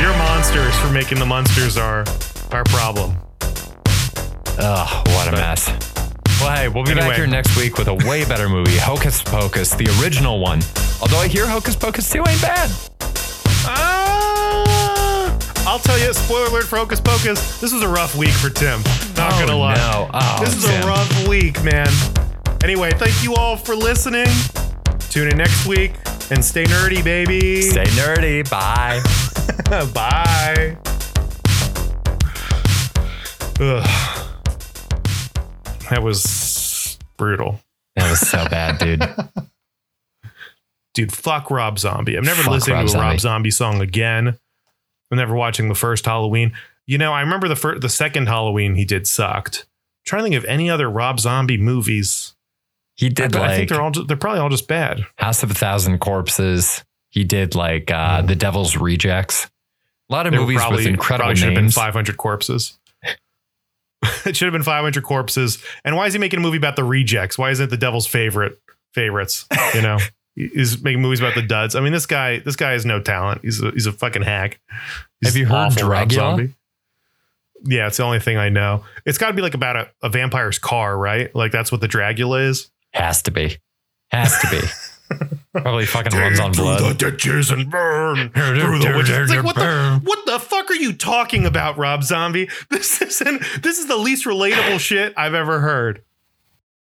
You're 0.00 0.16
monsters 0.16 0.78
for 0.78 0.90
making 0.92 1.18
the 1.18 1.26
Munsters 1.26 1.76
our 1.76 2.04
our 2.52 2.62
problem. 2.62 3.16
Ugh, 4.60 5.08
what 5.08 5.26
a 5.26 5.32
mess. 5.32 5.66
Well, 6.40 6.54
hey, 6.54 6.68
we'll 6.68 6.84
be 6.84 6.94
back 6.94 7.16
here 7.16 7.26
next 7.26 7.56
week 7.56 7.76
with 7.76 7.88
a 7.88 7.94
way 7.94 8.24
better 8.24 8.48
movie, 8.48 8.76
Hocus 8.76 9.24
Pocus, 9.24 9.70
the 9.70 9.88
original 10.00 10.38
one. 10.38 10.60
Although 11.02 11.18
I 11.18 11.26
hear 11.26 11.48
Hocus 11.48 11.74
Pocus 11.74 12.08
2 12.08 12.18
ain't 12.28 12.40
bad. 12.40 12.70
Ah, 13.64 15.36
I'll 15.66 15.80
tell 15.80 15.98
you, 15.98 16.12
spoiler 16.12 16.46
alert 16.46 16.66
for 16.66 16.76
Hocus 16.76 17.00
Pocus. 17.00 17.60
This 17.60 17.72
was 17.72 17.82
a 17.82 17.88
rough 17.88 18.14
week 18.14 18.30
for 18.30 18.50
Tim. 18.50 18.82
Not 19.16 19.32
Oh, 19.32 19.40
gonna 19.40 19.56
lie. 19.56 19.74
no. 19.74 20.08
Oh, 20.14 20.36
this 20.44 20.54
is 20.54 20.64
Tim. 20.64 20.84
a 20.84 20.86
rough 20.86 21.26
week, 21.28 21.60
man. 21.64 21.88
Anyway, 22.62 22.92
thank 22.92 23.20
you 23.24 23.34
all 23.34 23.56
for 23.56 23.74
listening. 23.74 24.28
Tune 25.10 25.26
in 25.26 25.36
next 25.38 25.66
week 25.66 25.94
and 26.30 26.44
stay 26.44 26.64
nerdy, 26.64 27.02
baby. 27.02 27.62
Stay 27.62 27.84
nerdy. 27.84 28.48
Bye. 28.48 29.00
Bye. 29.94 30.76
Ugh. 33.60 34.24
That 35.90 36.02
was 36.02 36.98
brutal. 37.16 37.60
That 37.96 38.10
was 38.10 38.20
so 38.20 38.46
bad, 38.48 38.78
dude. 38.78 39.02
Dude, 40.94 41.12
fuck 41.12 41.50
Rob 41.50 41.78
Zombie. 41.78 42.16
I'm 42.16 42.24
never 42.24 42.42
Fuck 42.42 42.52
listening 42.52 42.76
Rob 42.78 42.88
to 42.88 42.96
a 42.96 43.00
Rob 43.00 43.20
Zombie. 43.20 43.50
Zombie 43.50 43.50
song 43.76 43.80
again. 43.80 44.28
I'm 45.10 45.16
never 45.18 45.34
watching 45.34 45.68
the 45.68 45.76
first 45.76 46.04
Halloween. 46.04 46.52
You 46.86 46.98
know, 46.98 47.12
I 47.12 47.20
remember 47.20 47.46
the 47.46 47.54
first, 47.54 47.82
the 47.82 47.88
second 47.88 48.26
Halloween 48.26 48.74
he 48.74 48.84
did 48.84 49.06
sucked. 49.06 49.66
trying 50.04 50.24
to 50.24 50.24
think 50.24 50.36
of 50.36 50.44
any 50.46 50.68
other 50.68 50.90
Rob 50.90 51.20
Zombie 51.20 51.56
movies. 51.56 52.34
He 52.98 53.08
did 53.08 53.36
I, 53.36 53.52
I 53.52 53.56
think 53.56 53.68
they're 53.68 53.80
all 53.80 53.92
they're 53.92 54.16
probably 54.16 54.40
all 54.40 54.48
just 54.48 54.66
bad. 54.66 55.06
House 55.16 55.44
of 55.44 55.52
a 55.52 55.54
Thousand 55.54 56.00
Corpses. 56.00 56.84
He 57.10 57.22
did 57.22 57.54
like 57.54 57.92
uh, 57.92 58.22
The 58.22 58.34
Devil's 58.34 58.76
Rejects. 58.76 59.48
A 60.10 60.12
lot 60.12 60.26
of 60.26 60.32
There 60.32 60.40
movies 60.40 60.60
with 60.68 60.84
incredible 60.84 61.26
probably 61.26 61.36
should 61.36 61.52
have 61.52 61.54
been 61.54 61.70
500 61.70 62.16
corpses. 62.16 62.78
it 64.26 64.36
should 64.36 64.46
have 64.46 64.52
been 64.52 64.64
500 64.64 65.02
corpses. 65.04 65.62
And 65.84 65.96
why 65.96 66.06
is 66.06 66.12
he 66.12 66.18
making 66.18 66.40
a 66.40 66.42
movie 66.42 66.56
about 66.56 66.76
the 66.76 66.84
rejects? 66.84 67.38
Why 67.38 67.50
isn't 67.50 67.64
it 67.64 67.70
the 67.70 67.76
devil's 67.76 68.06
favorite 68.06 68.58
favorites? 68.94 69.46
You 69.74 69.82
know, 69.82 69.98
he's 70.34 70.82
making 70.82 71.00
movies 71.00 71.20
about 71.20 71.36
the 71.36 71.42
duds. 71.42 71.76
I 71.76 71.80
mean, 71.80 71.92
this 71.92 72.06
guy, 72.06 72.40
this 72.40 72.56
guy 72.56 72.72
has 72.72 72.84
no 72.84 73.00
talent. 73.00 73.42
He's 73.42 73.62
a, 73.62 73.70
he's 73.70 73.86
a 73.86 73.92
fucking 73.92 74.22
hack. 74.22 74.60
He's 75.20 75.30
Have 75.30 75.36
you 75.36 75.46
heard 75.46 75.72
Dragula? 75.72 76.52
Yeah, 77.64 77.86
it's 77.86 77.98
the 77.98 78.04
only 78.04 78.20
thing 78.20 78.38
I 78.38 78.48
know. 78.48 78.84
It's 79.04 79.18
got 79.18 79.28
to 79.28 79.34
be 79.34 79.42
like 79.42 79.54
about 79.54 79.76
a, 79.76 79.90
a 80.02 80.08
vampire's 80.08 80.58
car, 80.58 80.96
right? 80.96 81.34
Like 81.34 81.52
that's 81.52 81.70
what 81.70 81.80
the 81.80 81.88
Dragula 81.88 82.48
is. 82.48 82.70
Has 82.92 83.22
to 83.22 83.30
be. 83.30 83.58
Has 84.10 84.38
to 84.40 84.48
be. 84.50 84.60
Probably 85.52 85.86
fucking 85.86 86.18
runs 86.18 86.38
on 86.38 86.52
blood. 86.52 86.80
through 86.80 86.88
the 86.88 86.94
ditches 86.94 87.50
and 87.50 87.70
burn 87.70 88.30
through 88.30 88.78
the 88.78 88.92
witches. 88.96 89.16
It's 89.18 89.30
like, 89.30 89.44
what 89.44 89.56
the 89.56 90.00
what 90.04 90.26
the 90.26 90.38
fuck 90.38 90.70
are 90.70 90.74
you 90.74 90.92
talking 90.92 91.46
about, 91.46 91.78
Rob 91.78 92.04
Zombie? 92.04 92.48
This 92.70 93.00
isn't 93.00 93.42
this 93.62 93.78
is 93.78 93.86
the 93.86 93.96
least 93.96 94.26
relatable 94.26 94.78
shit 94.80 95.14
I've 95.16 95.34
ever 95.34 95.60
heard. 95.60 96.02